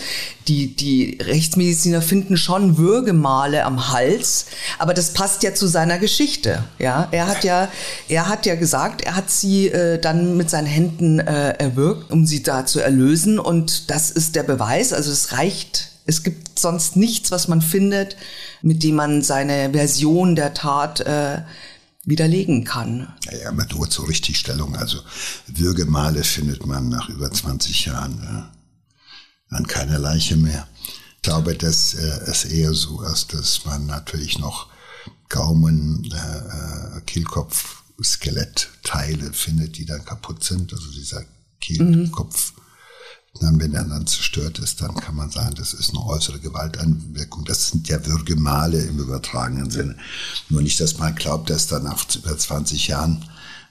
die, 0.46 0.76
die 0.76 1.18
Rechtsmediziner 1.22 2.02
finden 2.02 2.36
schon 2.36 2.76
Würgemale 2.76 3.64
am 3.64 3.90
Hals, 3.90 4.44
aber 4.78 4.92
das 4.92 5.14
passt 5.14 5.42
ja 5.42 5.54
zu 5.54 5.66
seiner 5.66 5.98
Geschichte. 5.98 6.62
Ja, 6.78 7.08
er 7.12 7.26
hat 7.26 7.44
ja, 7.44 7.68
er 8.08 8.28
hat 8.28 8.44
ja 8.44 8.56
gesagt, 8.56 9.00
er 9.00 9.16
hat 9.16 9.30
sie 9.30 9.68
äh, 9.68 9.98
dann 9.98 10.36
mit 10.36 10.50
seinen 10.50 10.66
Händen 10.66 11.18
äh, 11.18 11.52
erwürgt, 11.52 12.12
um 12.12 12.26
sie 12.26 12.42
da 12.42 12.66
zu 12.66 12.80
erlösen 12.80 13.38
und 13.38 13.90
das 13.90 14.10
ist 14.10 14.36
der 14.36 14.42
Beweis. 14.42 14.92
Also 14.92 15.10
es 15.10 15.32
reicht. 15.32 15.93
Es 16.06 16.22
gibt 16.22 16.58
sonst 16.58 16.96
nichts, 16.96 17.30
was 17.30 17.48
man 17.48 17.62
findet, 17.62 18.16
mit 18.62 18.82
dem 18.82 18.96
man 18.96 19.22
seine 19.22 19.70
Version 19.72 20.36
der 20.36 20.52
Tat 20.52 21.00
äh, 21.00 21.42
widerlegen 22.04 22.64
kann. 22.64 23.14
Ja, 23.24 23.38
ja, 23.38 23.48
aber 23.48 23.66
nur 23.66 23.88
zur 23.88 24.08
Richtigstellung. 24.08 24.76
Also 24.76 24.98
Würgemale 25.46 26.22
findet 26.22 26.66
man 26.66 26.90
nach 26.90 27.08
über 27.08 27.30
20 27.30 27.86
Jahren 27.86 28.50
äh, 29.50 29.54
an 29.54 29.66
keiner 29.66 29.98
Leiche 29.98 30.36
mehr. 30.36 30.68
Ich 31.16 31.22
glaube, 31.22 31.54
dass 31.54 31.94
äh, 31.94 32.20
es 32.26 32.44
eher 32.44 32.74
so 32.74 33.02
ist, 33.02 33.32
dass 33.32 33.64
man 33.64 33.86
natürlich 33.86 34.38
noch 34.38 34.68
Gaumen, 35.30 36.04
äh, 36.12 36.98
äh 36.98 37.00
Kehlkopf, 37.06 37.82
Skelettteile 38.02 39.32
findet, 39.32 39.78
die 39.78 39.86
dann 39.86 40.04
kaputt 40.04 40.44
sind. 40.44 40.72
Also 40.74 40.90
dieser 40.90 41.24
Kehlkopf. 41.60 42.52
Mhm 42.56 42.63
dann, 43.40 43.60
wenn 43.60 43.74
er 43.74 43.84
dann 43.84 44.06
zerstört 44.06 44.58
ist, 44.60 44.80
dann 44.80 44.94
kann 44.94 45.16
man 45.16 45.30
sagen, 45.30 45.54
das 45.56 45.74
ist 45.74 45.90
eine 45.90 46.04
äußere 46.06 46.38
Gewalteinwirkung. 46.38 47.44
Das 47.44 47.68
sind 47.68 47.88
ja 47.88 48.04
Würgemale 48.06 48.80
im 48.80 48.98
übertragenen 48.98 49.70
Sinne. 49.70 49.96
Nur 50.48 50.62
nicht, 50.62 50.78
dass 50.80 50.98
man 50.98 51.14
glaubt, 51.14 51.50
dass 51.50 51.66
dann 51.66 51.84
nach 51.84 52.06
über 52.14 52.36
20 52.36 52.88
Jahren 52.88 53.24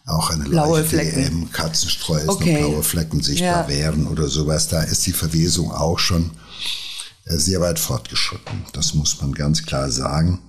auch 0.05 0.29
eine 0.31 0.43
blaue 0.43 0.81
leichte 0.81 0.97
Flecken. 0.97 1.51
Katzenstreu 1.51 2.17
ist, 2.17 2.29
okay. 2.29 2.53
noch 2.53 2.69
blaue 2.69 2.83
Flecken 2.83 3.21
sichtbar 3.21 3.63
ja. 3.63 3.67
wären 3.69 4.07
oder 4.07 4.27
sowas. 4.27 4.67
Da 4.67 4.83
ist 4.83 5.05
die 5.05 5.13
Verwesung 5.13 5.71
auch 5.71 5.99
schon 5.99 6.31
äh, 7.25 7.37
sehr 7.37 7.61
weit 7.61 7.79
fortgeschritten. 7.79 8.65
Das 8.73 8.93
muss 8.93 9.21
man 9.21 9.31
ganz 9.33 9.63
klar 9.63 9.89
sagen. 9.89 10.39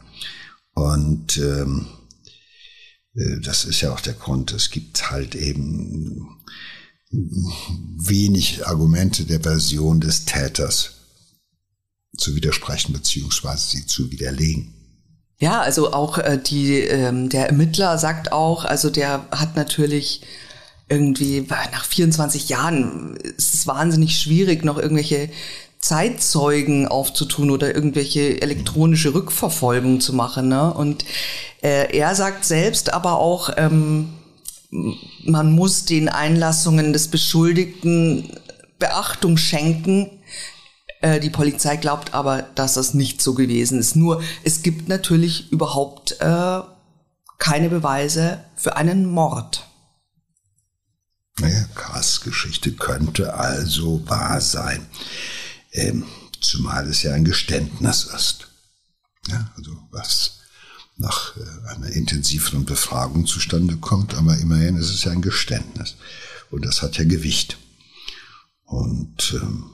Und 0.75 1.37
ähm, 1.37 1.87
äh, 3.15 3.41
das 3.41 3.65
ist 3.65 3.81
ja 3.81 3.93
auch 3.93 4.01
der 4.01 4.15
Grund. 4.15 4.53
Es 4.53 4.71
gibt 4.71 5.11
halt 5.13 5.37
eben 5.37 6.27
wenig 7.97 8.67
Argumente 8.67 9.25
der 9.25 9.41
Version 9.41 10.01
des 10.01 10.25
Täters 10.25 10.91
zu 12.17 12.35
widersprechen 12.35 12.93
beziehungsweise 12.93 13.71
sie 13.71 13.87
zu 13.87 14.11
widerlegen. 14.11 14.73
Ja, 15.39 15.61
also 15.61 15.93
auch 15.93 16.19
äh, 16.19 16.39
die, 16.39 16.79
ähm, 16.79 17.29
der 17.29 17.49
Ermittler 17.49 17.99
sagt 17.99 18.33
auch, 18.33 18.65
also 18.65 18.89
der 18.89 19.27
hat 19.31 19.57
natürlich 19.57 20.23
irgendwie 20.89 21.47
nach 21.49 21.85
24 21.85 22.49
Jahren 22.49 23.17
ist 23.17 23.55
es 23.55 23.67
wahnsinnig 23.67 24.19
schwierig, 24.19 24.65
noch 24.65 24.79
irgendwelche 24.79 25.31
Zeitzeugen 25.81 26.89
aufzutun 26.89 27.51
oder 27.51 27.75
irgendwelche 27.75 28.41
elektronische 28.41 29.13
Rückverfolgung 29.13 30.01
zu 30.01 30.15
machen. 30.15 30.49
Ne? 30.49 30.73
Und 30.73 31.05
äh, 31.63 31.95
er 31.97 32.15
sagt 32.15 32.45
selbst 32.45 32.93
aber 32.93 33.19
auch, 33.19 33.51
ähm, 33.57 34.11
man 35.25 35.53
muss 35.53 35.85
den 35.85 36.09
Einlassungen 36.09 36.93
des 36.93 37.09
Beschuldigten 37.09 38.31
Beachtung 38.79 39.37
schenken. 39.37 40.11
Äh, 41.01 41.21
die 41.21 41.31
Polizei 41.31 41.77
glaubt 41.77 42.13
aber, 42.13 42.43
dass 42.43 42.75
das 42.75 42.95
nicht 42.95 43.23
so 43.23 43.35
gewesen 43.35 43.79
ist. 43.79 43.95
Nur 43.95 44.23
es 44.43 44.63
gibt 44.63 44.89
natürlich 44.89 45.53
überhaupt 45.53 46.21
äh, 46.21 46.61
keine 47.39 47.69
Beweise 47.69 48.45
für 48.57 48.77
einen 48.77 49.07
Mord. 49.07 49.67
Naja, 51.39 51.65
Kars 51.75 52.21
Geschichte 52.21 52.73
könnte 52.73 53.35
also 53.35 54.09
wahr 54.09 54.41
sein. 54.41 54.87
Ähm, 55.73 56.05
zumal 56.41 56.89
es 56.89 57.03
ja 57.03 57.13
ein 57.13 57.25
Geständnis 57.25 58.05
ist. 58.05 58.49
Ja, 59.29 59.51
also 59.57 59.73
was 59.91 60.39
nach 60.97 61.37
äh, 61.37 61.75
einer 61.75 61.89
intensiveren 61.89 62.65
Befragung 62.65 63.27
zustande 63.27 63.77
kommt, 63.77 64.15
aber 64.15 64.37
immerhin 64.39 64.77
ist 64.77 64.91
es 64.91 65.05
ja 65.05 65.13
ein 65.13 65.23
Geständnis. 65.23 65.97
Und 66.51 66.65
das 66.65 66.83
hat 66.83 66.97
ja 66.99 67.05
Gewicht. 67.05 67.59
Und 68.65 69.39
ähm, 69.43 69.65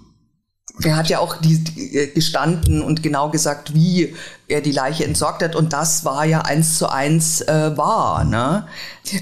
er 0.82 0.96
hat 0.96 1.08
ja 1.08 1.18
auch 1.18 1.36
die, 1.36 1.62
die, 1.62 1.96
äh, 1.96 2.06
gestanden 2.12 2.82
und 2.82 3.02
genau 3.02 3.30
gesagt, 3.30 3.74
wie 3.74 4.14
er 4.48 4.60
die 4.60 4.72
Leiche 4.72 5.04
entsorgt 5.04 5.42
hat. 5.42 5.54
Und 5.54 5.72
das 5.72 6.04
war 6.04 6.24
ja 6.24 6.42
eins 6.42 6.78
zu 6.78 6.88
eins 6.88 7.42
äh, 7.42 7.76
wahr. 7.76 8.24
Ne? 8.24 8.66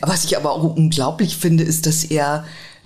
Was 0.03 0.25
ich 0.25 0.37
aber 0.37 0.53
auch 0.53 0.77
unglaublich 0.77 1.37
finde, 1.37 1.65
ist, 1.65 1.87
dass 1.87 2.05
er 2.05 2.45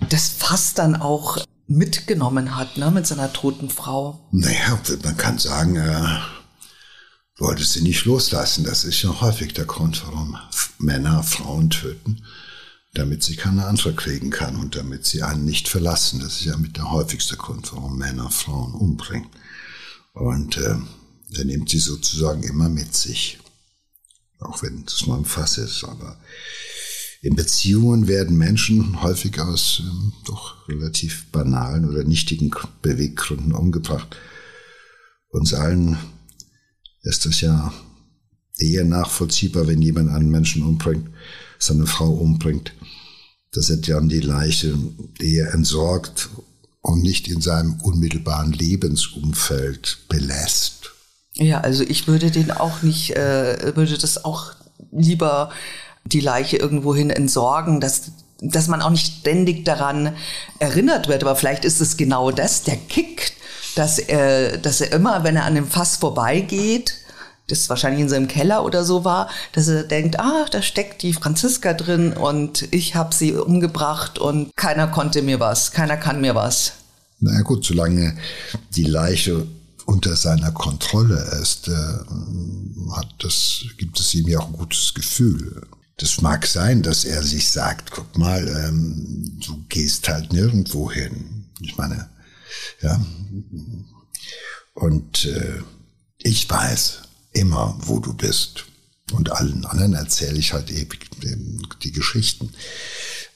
das 0.09 0.27
Fass 0.27 0.73
dann 0.73 0.95
auch 0.95 1.37
mitgenommen 1.67 2.55
hat 2.55 2.77
ne, 2.77 2.91
mit 2.91 3.07
seiner 3.07 3.31
toten 3.31 3.69
Frau. 3.69 4.19
Naja, 4.31 4.79
man 5.03 5.17
kann 5.17 5.37
sagen, 5.37 5.75
er 5.75 6.23
wollte 7.37 7.63
sie 7.63 7.81
nicht 7.81 8.05
loslassen. 8.05 8.63
Das 8.63 8.83
ist 8.83 9.01
ja 9.01 9.21
häufig 9.21 9.53
der 9.53 9.65
Grund, 9.65 10.03
warum 10.05 10.37
Männer 10.77 11.23
Frauen 11.23 11.69
töten, 11.69 12.23
damit 12.93 13.23
sie 13.23 13.35
keine 13.35 13.65
andere 13.65 13.93
kriegen 13.93 14.29
kann 14.29 14.55
und 14.55 14.75
damit 14.75 15.05
sie 15.05 15.23
einen 15.23 15.45
nicht 15.45 15.67
verlassen. 15.67 16.19
Das 16.19 16.39
ist 16.39 16.45
ja 16.45 16.57
mit 16.57 16.77
der 16.77 16.91
häufigste 16.91 17.37
Grund, 17.37 17.71
warum 17.73 17.97
Männer 17.97 18.29
Frauen 18.29 18.73
umbringen. 18.73 19.29
Und 20.13 20.57
äh, 20.57 20.75
er 21.35 21.45
nimmt 21.45 21.69
sie 21.69 21.79
sozusagen 21.79 22.43
immer 22.43 22.69
mit 22.69 22.95
sich. 22.95 23.39
Auch 24.39 24.61
wenn 24.61 24.83
es 24.85 25.07
nur 25.07 25.17
ein 25.17 25.25
Fass 25.25 25.57
ist. 25.57 25.83
Aber 25.83 26.19
in 27.21 27.35
Beziehungen 27.35 28.07
werden 28.07 28.37
Menschen 28.37 29.01
häufig 29.01 29.39
aus 29.39 29.81
ähm, 29.83 30.13
doch 30.25 30.67
relativ 30.67 31.31
banalen 31.31 31.89
oder 31.89 32.03
nichtigen 32.03 32.51
Beweggründen 32.81 33.53
umgebracht. 33.53 34.17
Uns 35.29 35.53
allen 35.53 35.97
ist 37.03 37.25
es 37.25 37.41
ja 37.41 37.73
eher 38.57 38.85
nachvollziehbar, 38.85 39.67
wenn 39.67 39.81
jemand 39.81 40.09
einen 40.09 40.29
Menschen 40.29 40.63
umbringt, 40.63 41.09
seine 41.59 41.85
Frau 41.85 42.09
umbringt, 42.09 42.73
dass 43.51 43.69
er 43.69 43.77
dann 43.77 44.09
die 44.09 44.19
Leiche 44.19 44.77
eher 45.19 45.53
entsorgt 45.53 46.29
und 46.81 47.01
nicht 47.01 47.27
in 47.27 47.41
seinem 47.41 47.79
unmittelbaren 47.81 48.51
Lebensumfeld 48.51 49.99
belässt. 50.09 50.91
Ja, 51.35 51.61
also 51.61 51.83
ich 51.83 52.07
würde 52.07 52.29
den 52.29 52.51
auch 52.51 52.83
nicht, 52.83 53.15
äh, 53.15 53.75
würde 53.75 53.97
das 53.97 54.23
auch 54.23 54.53
lieber 54.91 55.51
die 56.05 56.19
Leiche 56.19 56.57
irgendwohin 56.57 57.09
entsorgen, 57.09 57.79
dass 57.79 58.11
dass 58.43 58.67
man 58.67 58.81
auch 58.81 58.89
nicht 58.89 59.19
ständig 59.19 59.63
daran 59.63 60.13
erinnert 60.59 61.07
wird. 61.07 61.23
Aber 61.23 61.35
vielleicht 61.35 61.63
ist 61.63 61.79
es 61.79 61.95
genau 61.95 62.29
das, 62.29 62.63
der 62.63 62.75
Kick, 62.75 63.32
dass 63.75 63.99
er, 63.99 64.57
dass 64.57 64.81
er 64.81 64.91
immer, 64.91 65.23
wenn 65.23 65.35
er 65.35 65.45
an 65.45 65.55
dem 65.55 65.67
Fass 65.67 65.97
vorbeigeht, 65.97 66.95
das 67.47 67.69
wahrscheinlich 67.69 68.01
in 68.01 68.09
seinem 68.09 68.27
Keller 68.27 68.63
oder 68.63 68.85
so 68.85 69.03
war, 69.03 69.29
dass 69.51 69.67
er 69.67 69.83
denkt, 69.83 70.19
ah, 70.19 70.45
da 70.49 70.61
steckt 70.61 71.01
die 71.01 71.13
Franziska 71.13 71.73
drin 71.73 72.13
und 72.13 72.67
ich 72.71 72.95
habe 72.95 73.13
sie 73.13 73.33
umgebracht 73.33 74.17
und 74.17 74.55
keiner 74.55 74.87
konnte 74.87 75.21
mir 75.21 75.39
was, 75.39 75.71
keiner 75.71 75.97
kann 75.97 76.21
mir 76.21 76.35
was. 76.35 76.73
Na 77.19 77.41
gut, 77.41 77.65
solange 77.65 78.17
die 78.75 78.83
Leiche 78.83 79.45
unter 79.85 80.15
seiner 80.15 80.51
Kontrolle 80.51 81.19
ist, 81.41 81.67
äh, 81.67 82.91
hat 82.91 83.07
das, 83.19 83.65
gibt 83.77 83.99
es 83.99 84.13
ihm 84.13 84.27
ja 84.27 84.39
auch 84.39 84.47
ein 84.47 84.53
gutes 84.53 84.93
Gefühl. 84.93 85.61
Das 85.97 86.21
mag 86.21 86.47
sein, 86.47 86.81
dass 86.81 87.05
er 87.05 87.21
sich 87.23 87.51
sagt, 87.51 87.91
guck 87.91 88.17
mal, 88.17 88.47
ähm, 88.47 89.39
du 89.45 89.63
gehst 89.69 90.07
halt 90.07 90.33
nirgendwo 90.33 90.91
hin. 90.91 91.45
Ich 91.61 91.77
meine, 91.77 92.09
ja. 92.81 93.03
Und 94.73 95.25
äh, 95.25 95.61
ich 96.17 96.49
weiß 96.49 96.99
immer, 97.33 97.77
wo 97.79 97.99
du 97.99 98.13
bist. 98.13 98.65
Und 99.11 99.31
allen 99.31 99.65
anderen 99.65 99.93
erzähle 99.93 100.39
ich 100.39 100.53
halt 100.53 100.71
eben 100.71 101.61
die 101.83 101.91
Geschichten. 101.91 102.53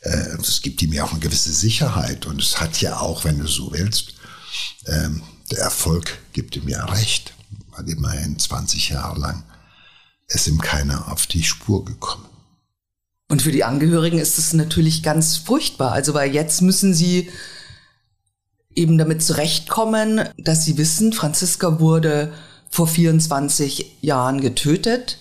Es 0.02 0.60
äh, 0.60 0.62
gibt 0.62 0.82
ihm 0.82 0.94
ja 0.94 1.04
auch 1.04 1.12
eine 1.12 1.20
gewisse 1.20 1.52
Sicherheit 1.52 2.26
und 2.26 2.42
es 2.42 2.60
hat 2.60 2.80
ja 2.82 3.00
auch, 3.00 3.26
wenn 3.26 3.40
du 3.40 3.48
so 3.48 3.72
willst, 3.74 4.14
ähm, 4.86 5.22
der 5.52 5.60
Erfolg 5.60 6.18
gibt 6.34 6.56
ihm 6.56 6.68
ja 6.68 6.86
recht, 6.86 7.34
weil 7.72 7.90
immerhin 7.90 8.40
20 8.40 8.90
Jahre 8.90 9.20
lang 9.20 9.44
ist 10.28 10.48
ihm 10.48 10.60
keiner 10.60 11.12
auf 11.12 11.28
die 11.28 11.44
Spur 11.44 11.86
gekommen. 11.86 12.26
Und 13.30 13.42
für 13.42 13.52
die 13.52 13.64
Angehörigen 13.64 14.20
ist 14.20 14.38
es 14.38 14.54
natürlich 14.54 15.04
ganz 15.04 15.38
furchtbar. 15.38 15.92
Also 15.92 16.14
weil 16.14 16.34
jetzt 16.34 16.62
müssen 16.62 16.94
sie 16.94 17.30
eben 18.78 18.98
damit 18.98 19.24
zurechtkommen, 19.24 20.30
dass 20.38 20.64
sie 20.64 20.78
wissen, 20.78 21.12
Franziska 21.12 21.80
wurde 21.80 22.34
vor 22.70 22.88
24 22.88 23.98
Jahren 24.02 24.40
getötet. 24.40 25.18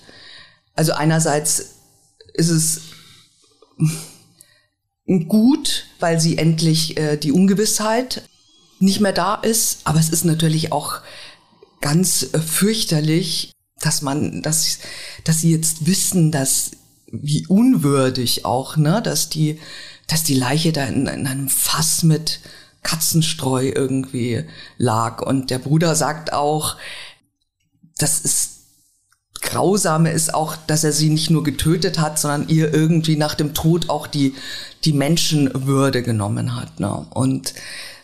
Also 0.75 0.93
einerseits 0.93 1.77
ist 2.35 2.51
es 2.51 2.81
gut, 5.29 5.87
weil 6.01 6.21
sie 6.21 6.39
endlich 6.39 6.97
äh, 6.99 7.17
die 7.17 7.33
Ungewissheit 7.33 8.23
nicht 8.79 9.01
mehr 9.01 9.13
da 9.13 9.37
ist. 9.37 9.81
Aber 9.85 9.99
es 9.99 10.11
ist 10.11 10.25
natürlich 10.25 10.73
auch 10.73 11.01
ganz 11.81 12.35
äh, 12.35 12.41
fürchterlich, 12.41 13.53
dass 13.81 14.03
man, 14.03 14.43
dass, 14.43 14.79
dass 15.25 15.41
sie 15.41 15.53
jetzt 15.53 15.87
wissen, 15.87 16.33
dass 16.33 16.73
wie 17.07 17.47
unwürdig 17.47 18.45
auch, 18.45 18.77
ne, 18.77 19.01
dass 19.03 19.31
die, 19.31 19.61
dass 20.09 20.25
die 20.25 20.35
Leiche 20.35 20.73
da 20.73 20.85
in, 20.85 21.07
in 21.07 21.27
einem 21.27 21.49
Fass 21.49 22.03
mit 22.03 22.41
Katzenstreu 22.87 23.73
irgendwie 23.75 24.45
lag. 24.79 25.21
Und 25.21 25.51
der 25.51 25.59
Bruder 25.59 25.97
sagt 25.97 26.33
auch, 26.33 26.77
das 27.99 28.21
ist 28.21 28.53
Grausame 29.43 30.11
ist 30.11 30.35
auch, 30.35 30.57
dass 30.67 30.83
er 30.83 30.93
sie 30.93 31.11
nicht 31.11 31.31
nur 31.31 31.45
getötet 31.45 31.99
hat, 31.99 32.19
sondern 32.19 32.49
ihr 32.49 32.73
irgendwie 32.73 33.17
nach 33.17 33.35
dem 33.35 33.55
Tod 33.55 33.91
auch 33.91 34.07
die, 34.07 34.35
die 34.85 34.93
Menschenwürde 34.93 36.03
genommen 36.03 36.57
hat. 36.57 36.81
Ne? 36.81 37.07
Und 37.11 37.55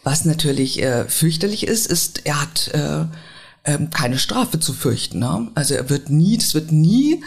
was 0.05 0.24
natürlich 0.24 0.83
äh, 0.83 1.09
fürchterlich 1.09 1.66
ist, 1.66 1.87
ist, 1.87 2.26
er 2.26 2.43
hat 2.43 2.68
äh, 2.74 3.05
äh, 3.64 3.78
keine 3.93 4.18
Strafe 4.18 4.61
zu 4.61 4.72
fürchten. 4.72 5.20
Ne? 5.20 5.49
Also 5.55 5.74
er 5.74 5.89
wird 5.91 6.11
nie, 6.11 6.39
das 6.39 6.55
wird 6.55 6.70
nie 6.70 7.24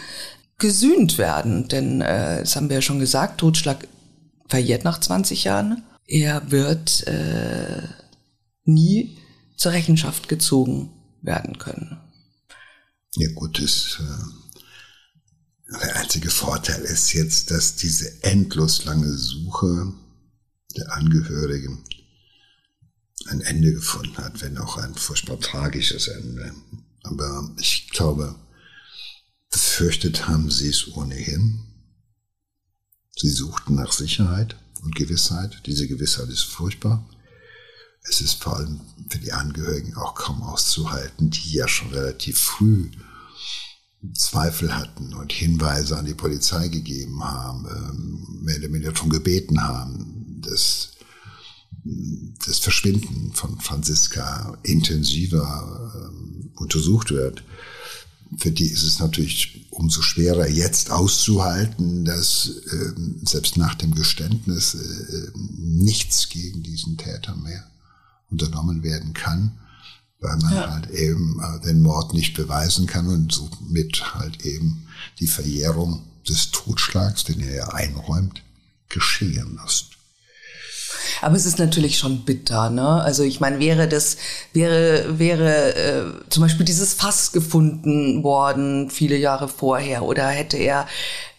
gesühnt 0.60 1.18
werden, 1.18 1.68
denn 1.68 2.02
äh, 2.02 2.40
das 2.40 2.56
haben 2.56 2.70
wir 2.70 2.76
ja 2.76 2.82
schon 2.82 3.00
gesagt, 3.00 3.40
Totschlag 3.40 3.88
verjährt 4.48 4.84
nach 4.84 5.00
20 5.00 5.46
Jahren. 5.46 5.84
Er 6.08 6.52
wird 6.52 7.08
äh, 7.08 7.88
nie 8.64 9.18
zur 9.58 9.72
Rechenschaft 9.72 10.28
gezogen 10.28 10.92
werden 11.22 11.58
können. 11.58 11.98
Ja 13.16 13.32
gut, 13.34 13.62
das, 13.62 14.00
äh, 14.00 15.74
der 15.82 15.96
einzige 15.96 16.30
Vorteil 16.30 16.82
ist 16.82 17.14
jetzt, 17.14 17.50
dass 17.50 17.76
diese 17.76 18.24
endlos 18.24 18.86
lange 18.86 19.12
Suche 19.14 19.94
der 20.76 20.92
Angehörigen 20.94 21.84
ein 23.28 23.42
Ende 23.42 23.74
gefunden 23.74 24.18
hat, 24.18 24.42
wenn 24.42 24.58
auch 24.58 24.78
ein 24.78 24.94
furchtbar 24.94 25.40
tragisches 25.40 26.08
Ende. 26.08 26.54
Aber 27.04 27.50
ich 27.60 27.90
glaube, 27.90 28.36
befürchtet 29.50 30.28
haben 30.28 30.52
sie 30.52 30.70
es 30.70 30.96
ohnehin. 30.96 31.66
Sie 33.16 33.30
suchten 33.30 33.76
nach 33.76 33.94
Sicherheit 33.94 34.58
und 34.86 34.96
Gewissheit. 34.96 35.62
Diese 35.66 35.88
Gewissheit 35.88 36.30
ist 36.30 36.44
furchtbar. 36.44 37.04
Es 38.08 38.22
ist 38.22 38.44
vor 38.44 38.58
allem 38.58 38.80
für 39.10 39.18
die 39.18 39.34
Angehörigen 39.34 39.96
auch 39.96 40.16
kaum 40.16 40.44
auszuhalten, 40.44 41.32
die 41.32 41.54
ja 41.54 41.68
schon 41.68 41.90
relativ 41.90 42.40
früh 42.40 42.90
Zweifel 44.14 44.76
hatten 44.76 45.14
und 45.16 45.34
Hinweise 45.34 45.98
an 45.98 46.06
die 46.06 46.14
Polizei 46.14 46.68
gegeben 46.68 47.24
haben, 47.24 47.66
ähm, 47.66 48.44
mehr 48.44 48.58
oder 48.58 48.68
weniger 48.72 48.92
darum 48.92 49.10
gebeten 49.10 49.64
haben, 49.64 50.42
dass 50.42 50.92
das 51.84 52.60
Verschwinden 52.60 53.32
von 53.34 53.60
Franziska 53.60 54.58
intensiver 54.64 55.92
ähm, 55.96 56.52
untersucht 56.56 57.12
wird. 57.12 57.44
Für 58.38 58.52
die 58.52 58.68
ist 58.68 58.84
es 58.84 59.00
natürlich 59.00 59.68
umso 59.72 60.02
schwerer 60.02 60.48
jetzt 60.48 60.92
auszuhalten, 60.92 62.06
dass 62.06 62.52
ähm, 62.72 63.22
selbst 63.24 63.58
nach 63.58 63.76
dem 63.76 63.94
Geständnis 63.94 64.76
äh, 64.76 65.32
nichts 65.36 66.30
gegen 66.30 66.64
diesen 66.64 66.98
Täter 66.98 67.36
mehr 67.36 67.70
unternommen 68.30 68.84
werden 68.84 69.14
kann, 69.14 69.58
weil 70.20 70.38
man 70.38 70.54
ja. 70.54 70.72
halt 70.72 70.90
eben 70.92 71.40
äh, 71.40 71.60
den 71.62 71.82
Mord 71.82 72.14
nicht 72.14 72.36
beweisen 72.36 72.88
kann 72.88 73.08
und 73.08 73.32
somit 73.32 74.16
halt 74.16 74.46
eben 74.46 74.88
die 75.20 75.28
Verjährung 75.28 76.04
des 76.28 76.52
Totschlags, 76.52 77.24
den 77.24 77.42
er 77.42 77.56
ja 77.56 77.68
einräumt, 77.70 78.42
geschehen 78.90 79.60
lässt. 79.62 79.95
Aber 81.22 81.36
es 81.36 81.46
ist 81.46 81.60
natürlich 81.60 81.98
schon 81.98 82.26
bitter, 82.26 82.70
ne? 82.70 83.02
Also 83.02 83.24
ich 83.24 83.40
meine, 83.40 83.60
wäre 83.60 83.88
das, 83.88 84.18
wäre, 84.54 85.20
wäre 85.20 85.76
äh, 85.76 86.30
zum 86.30 86.44
Beispiel 86.44 86.66
dieses 86.66 86.94
Fass 86.94 87.32
gefunden 87.32 88.24
worden 88.24 88.90
viele 88.90 89.18
Jahre 89.18 89.48
vorher 89.48 90.04
oder 90.04 90.28
hätte 90.28 90.58
er, 90.58 90.88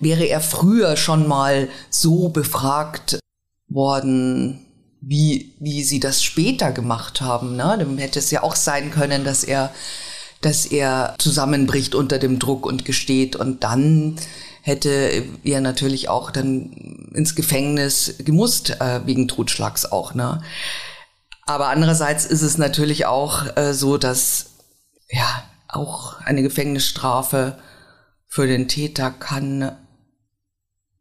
wäre 0.00 0.24
er 0.24 0.40
früher 0.40 0.96
schon 0.96 1.26
mal 1.28 1.68
so 1.90 2.28
befragt 2.28 3.18
worden, 3.68 4.66
wie, 5.00 5.54
wie 5.60 5.84
sie 5.84 6.00
das 6.00 6.22
später 6.22 6.72
gemacht 6.72 7.20
haben, 7.20 7.56
ne? 7.56 7.76
Dann 7.78 7.98
hätte 7.98 8.18
es 8.18 8.30
ja 8.30 8.42
auch 8.42 8.56
sein 8.56 8.90
können, 8.90 9.24
dass 9.24 9.44
er, 9.44 9.72
dass 10.40 10.66
er 10.66 11.14
zusammenbricht 11.18 11.94
unter 11.94 12.18
dem 12.18 12.38
Druck 12.38 12.66
und 12.66 12.84
gesteht 12.84 13.36
und 13.36 13.62
dann 13.62 14.16
hätte 14.66 15.24
er 15.44 15.60
natürlich 15.60 16.08
auch 16.08 16.32
dann 16.32 17.12
ins 17.14 17.36
Gefängnis 17.36 18.16
gemusst, 18.18 18.80
äh, 18.80 19.06
wegen 19.06 19.28
Totschlags 19.28 19.86
auch. 19.86 20.12
Ne? 20.14 20.42
Aber 21.42 21.68
andererseits 21.68 22.26
ist 22.26 22.42
es 22.42 22.58
natürlich 22.58 23.06
auch 23.06 23.56
äh, 23.56 23.72
so, 23.74 23.96
dass 23.96 24.46
ja 25.08 25.44
auch 25.68 26.20
eine 26.20 26.42
Gefängnisstrafe 26.42 27.56
für 28.26 28.48
den 28.48 28.66
Täter 28.66 29.12
kann 29.12 29.70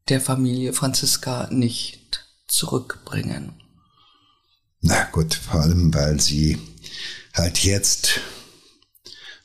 der 0.10 0.22
Familie 0.22 0.72
Franziska 0.72 1.48
nicht 1.50 2.24
zurückbringen. 2.48 3.60
Na 4.82 5.06
gut, 5.06 5.34
vor 5.34 5.62
allem 5.62 5.92
weil 5.92 6.20
sie 6.20 6.60
halt 7.34 7.64
jetzt 7.64 8.20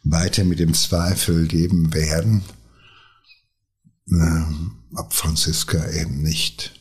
weiter 0.03 0.45
mit 0.45 0.59
dem 0.59 0.75
Zweifel 0.75 1.45
leben 1.45 1.95
werden, 1.95 2.45
ähm, 4.11 4.73
ob 4.95 5.13
Franziska 5.13 5.91
eben 5.91 6.23
nicht 6.23 6.73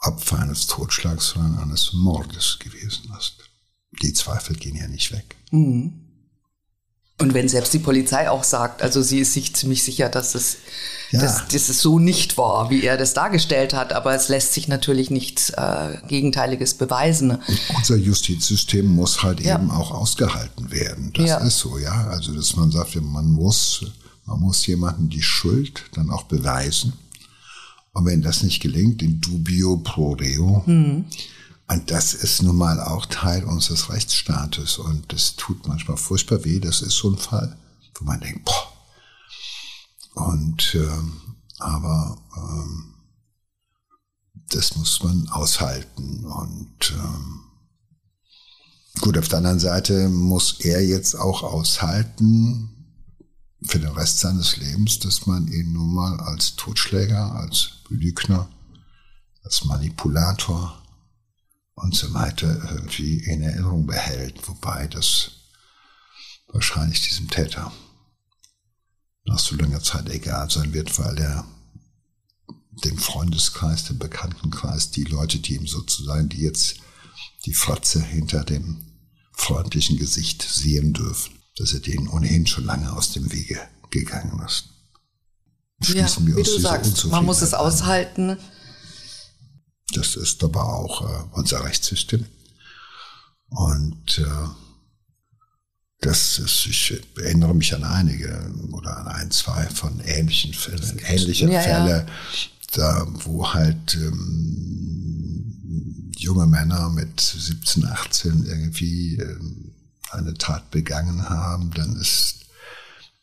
Opfer 0.00 0.40
eines 0.40 0.66
Totschlags, 0.66 1.28
sondern 1.30 1.58
eines 1.58 1.92
Mordes 1.92 2.58
gewesen 2.58 3.12
ist. 3.18 3.36
Die 4.02 4.12
Zweifel 4.12 4.56
gehen 4.56 4.76
ja 4.76 4.88
nicht 4.88 5.12
weg. 5.12 5.36
Mhm. 5.50 6.00
Und 7.20 7.32
wenn 7.32 7.48
selbst 7.48 7.72
die 7.72 7.78
Polizei 7.78 8.28
auch 8.28 8.42
sagt, 8.42 8.82
also 8.82 9.00
sie 9.00 9.20
ist 9.20 9.34
sich 9.34 9.54
ziemlich 9.54 9.84
sicher, 9.84 10.08
dass 10.08 10.34
es, 10.34 10.56
ja. 11.12 11.20
dass, 11.20 11.46
dass 11.46 11.68
es 11.68 11.80
so 11.80 12.00
nicht 12.00 12.36
war, 12.38 12.70
wie 12.70 12.82
er 12.82 12.96
das 12.96 13.14
dargestellt 13.14 13.72
hat, 13.72 13.92
aber 13.92 14.16
es 14.16 14.28
lässt 14.28 14.52
sich 14.52 14.66
natürlich 14.66 15.10
nichts 15.10 15.50
äh, 15.50 15.98
Gegenteiliges 16.08 16.74
beweisen. 16.74 17.30
Und 17.30 17.60
unser 17.76 17.96
Justizsystem 17.96 18.86
muss 18.86 19.22
halt 19.22 19.40
ja. 19.40 19.54
eben 19.54 19.70
auch 19.70 19.92
ausgehalten 19.92 20.72
werden. 20.72 21.12
Das 21.14 21.28
ja. 21.28 21.36
ist 21.38 21.58
so, 21.58 21.78
ja. 21.78 22.08
Also 22.08 22.34
dass 22.34 22.56
man 22.56 22.72
sagt, 22.72 22.96
man 22.96 23.30
muss 23.30 23.86
man 24.26 24.40
muss 24.40 24.66
jemanden 24.66 25.08
die 25.08 25.22
Schuld 25.22 25.84
dann 25.92 26.10
auch 26.10 26.24
beweisen. 26.24 26.94
Und 27.92 28.06
wenn 28.06 28.22
das 28.22 28.42
nicht 28.42 28.60
gelingt, 28.60 29.02
in 29.02 29.20
dubio 29.20 29.76
pro 29.76 30.12
reo, 30.12 30.64
mhm. 30.66 31.04
und 31.68 31.90
das 31.90 32.14
ist 32.14 32.42
nun 32.42 32.56
mal 32.56 32.80
auch 32.80 33.06
Teil 33.06 33.44
unseres 33.44 33.90
Rechtsstaates 33.90 34.78
und 34.78 35.12
das 35.12 35.36
tut 35.36 35.68
manchmal 35.68 35.96
furchtbar 35.96 36.44
weh, 36.44 36.58
das 36.58 36.82
ist 36.82 36.96
so 36.96 37.10
ein 37.10 37.18
Fall, 37.18 37.56
wo 37.94 38.04
man 38.04 38.20
denkt, 38.20 38.44
boah. 38.44 38.72
Und 40.30 40.74
ähm, 40.74 41.20
aber 41.58 42.16
ähm, 42.36 42.94
das 44.50 44.76
muss 44.76 45.02
man 45.02 45.28
aushalten 45.28 46.24
und 46.24 46.92
ähm, 46.92 47.40
gut, 49.00 49.18
auf 49.18 49.28
der 49.28 49.38
anderen 49.38 49.60
Seite 49.60 50.08
muss 50.08 50.60
er 50.60 50.84
jetzt 50.84 51.14
auch 51.14 51.42
aushalten, 51.42 52.73
für 53.66 53.78
den 53.78 53.90
Rest 53.90 54.20
seines 54.20 54.56
Lebens, 54.56 54.98
dass 54.98 55.26
man 55.26 55.48
ihn 55.48 55.72
nun 55.72 55.94
mal 55.94 56.20
als 56.20 56.56
Totschläger, 56.56 57.34
als 57.34 57.82
Lügner, 57.88 58.48
als 59.42 59.64
Manipulator 59.64 60.82
und 61.74 61.94
so 61.94 62.12
weiter 62.14 62.70
irgendwie 62.70 63.18
in 63.18 63.42
Erinnerung 63.42 63.86
behält, 63.86 64.46
wobei 64.48 64.86
das 64.86 65.30
wahrscheinlich 66.48 67.06
diesem 67.08 67.28
Täter 67.28 67.72
nach 69.24 69.38
so 69.38 69.56
langer 69.56 69.82
Zeit 69.82 70.08
egal 70.10 70.50
sein 70.50 70.72
wird, 70.72 70.98
weil 70.98 71.18
er 71.18 71.44
den 72.84 72.98
Freundeskreis, 72.98 73.84
den 73.84 73.98
Bekanntenkreis, 73.98 74.90
die 74.90 75.04
Leute, 75.04 75.38
die 75.38 75.54
ihm 75.54 75.66
sozusagen, 75.66 76.28
die 76.28 76.42
jetzt 76.42 76.76
die 77.46 77.54
Fratze 77.54 78.02
hinter 78.02 78.44
dem 78.44 78.84
freundlichen 79.32 79.96
Gesicht 79.96 80.42
sehen 80.42 80.92
dürfen, 80.92 81.38
dass 81.58 81.72
er 81.72 81.80
denen 81.80 82.08
ohnehin 82.08 82.46
schon 82.46 82.64
lange 82.64 82.92
aus 82.92 83.12
dem 83.12 83.30
Wege 83.32 83.60
gegangen 83.90 84.42
ist. 84.44 84.70
Schließen 85.82 86.28
ja, 86.28 86.36
wie 86.36 86.42
du 86.42 86.58
sagst, 86.58 87.04
man 87.06 87.24
muss 87.24 87.42
es 87.42 87.54
aushalten. 87.54 88.38
Das 89.92 90.16
ist 90.16 90.42
aber 90.42 90.64
auch 90.64 91.02
äh, 91.02 91.24
unser 91.32 91.64
Rechtssystem. 91.64 92.26
Und 93.48 94.18
äh, 94.18 94.48
das 96.00 96.38
ist, 96.38 96.66
ich 96.66 97.00
erinnere 97.16 97.54
mich 97.54 97.74
an 97.74 97.84
einige 97.84 98.52
oder 98.72 98.96
an 98.98 99.08
ein, 99.08 99.30
zwei 99.30 99.64
von 99.66 100.00
ähnlichen 100.00 100.52
Fällen, 100.52 100.98
ähnliche 101.06 101.50
ja, 101.50 101.60
Fälle, 101.60 102.06
ja. 102.06 102.06
da 102.72 103.06
wo 103.24 103.52
halt 103.52 103.94
ähm, 103.94 105.34
junge 106.16 106.46
Männer 106.46 106.90
mit 106.90 107.20
17, 107.20 107.86
18 107.86 108.44
irgendwie 108.46 109.16
ähm, 109.16 109.73
eine 110.14 110.34
Tat 110.34 110.70
begangen 110.70 111.28
haben, 111.28 111.70
dann 111.74 111.96
ist 111.96 112.40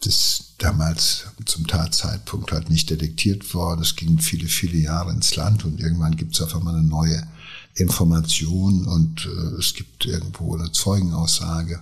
das 0.04 0.54
damals 0.58 1.26
zum 1.46 1.68
Tatzeitpunkt 1.68 2.52
halt 2.52 2.70
nicht 2.70 2.90
detektiert 2.90 3.54
worden. 3.54 3.82
Es 3.82 3.96
ging 3.96 4.20
viele, 4.20 4.48
viele 4.48 4.78
Jahre 4.78 5.12
ins 5.12 5.36
Land 5.36 5.64
und 5.66 5.80
irgendwann 5.80 6.16
gibt 6.16 6.36
es 6.36 6.42
auf 6.42 6.56
einmal 6.56 6.76
eine 6.76 6.88
neue 6.88 7.28
Information 7.76 8.86
und 8.86 9.26
äh, 9.26 9.60
es 9.60 9.74
gibt 9.74 10.06
irgendwo 10.06 10.56
eine 10.56 10.72
Zeugenaussage. 10.72 11.82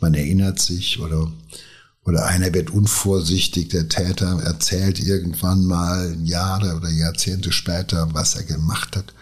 Man 0.00 0.14
erinnert 0.14 0.60
sich 0.60 1.00
oder 1.00 1.30
oder 2.04 2.26
einer 2.26 2.52
wird 2.52 2.70
unvorsichtig, 2.70 3.68
der 3.68 3.88
Täter 3.88 4.38
erzählt 4.42 5.00
irgendwann 5.00 5.64
mal 5.64 6.14
Jahre 6.22 6.76
oder 6.76 6.90
Jahrzehnte 6.90 7.50
später, 7.50 8.12
was 8.12 8.34
er 8.34 8.44
gemacht 8.44 8.94
hat. 8.96 9.14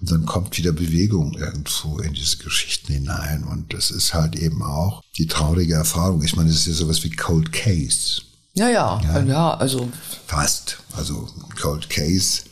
Und 0.00 0.10
dann 0.10 0.26
kommt 0.26 0.58
wieder 0.58 0.72
Bewegung 0.72 1.34
irgendwo 1.34 1.98
in 1.98 2.12
diese 2.12 2.38
Geschichten 2.38 2.92
hinein. 2.92 3.44
Und 3.44 3.72
das 3.72 3.90
ist 3.90 4.12
halt 4.14 4.36
eben 4.36 4.62
auch 4.62 5.02
die 5.16 5.26
traurige 5.26 5.74
Erfahrung. 5.74 6.22
Ich 6.22 6.36
meine, 6.36 6.50
es 6.50 6.56
ist 6.56 6.66
ja 6.66 6.72
sowas 6.74 7.04
wie 7.04 7.10
Cold 7.10 7.52
Case. 7.52 8.22
Ja, 8.54 8.68
ja, 8.68 9.00
ja, 9.02 9.20
ja 9.22 9.54
also. 9.54 9.90
Fast. 10.26 10.78
Also 10.92 11.28
Cold 11.60 11.90
Case, 11.90 12.42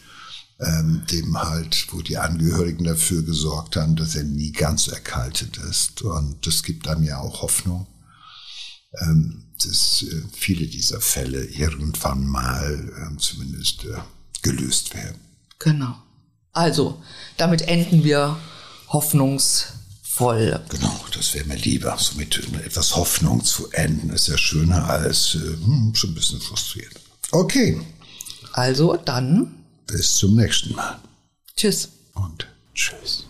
ähm, 0.60 1.02
dem 1.10 1.40
halt, 1.40 1.86
wo 1.92 2.00
die 2.00 2.18
Angehörigen 2.18 2.84
dafür 2.84 3.22
gesorgt 3.22 3.76
haben, 3.76 3.96
dass 3.96 4.14
er 4.14 4.24
nie 4.24 4.52
ganz 4.52 4.88
erkaltet 4.88 5.58
ist. 5.58 6.02
Und 6.02 6.46
das 6.46 6.62
gibt 6.62 6.88
einem 6.88 7.04
ja 7.04 7.18
auch 7.18 7.42
Hoffnung. 7.42 7.86
Ähm, 9.00 9.44
dass 9.64 10.02
äh, 10.02 10.22
viele 10.32 10.66
dieser 10.66 11.00
Fälle 11.00 11.44
irgendwann 11.44 12.26
mal 12.26 12.90
äh, 12.96 13.16
zumindest 13.18 13.84
äh, 13.84 13.98
gelöst 14.42 14.94
werden. 14.94 15.20
Genau. 15.58 15.96
Also, 16.52 17.02
damit 17.36 17.62
enden 17.62 18.04
wir 18.04 18.36
hoffnungsvoll. 18.88 20.60
Genau, 20.68 21.04
das 21.14 21.34
wäre 21.34 21.46
mir 21.46 21.56
lieber. 21.56 21.96
So 21.98 22.16
mit 22.16 22.40
etwas 22.64 22.96
Hoffnung 22.96 23.44
zu 23.44 23.70
enden 23.72 24.10
ist 24.10 24.28
ja 24.28 24.36
schöner 24.36 24.88
als 24.88 25.34
äh, 25.34 25.38
hm, 25.38 25.92
schon 25.94 26.10
ein 26.10 26.14
bisschen 26.14 26.40
frustriert. 26.40 26.92
Okay. 27.30 27.80
Also 28.52 28.96
dann. 28.96 29.54
Bis 29.86 30.14
zum 30.14 30.36
nächsten 30.36 30.74
Mal. 30.74 31.00
Tschüss. 32.74 33.26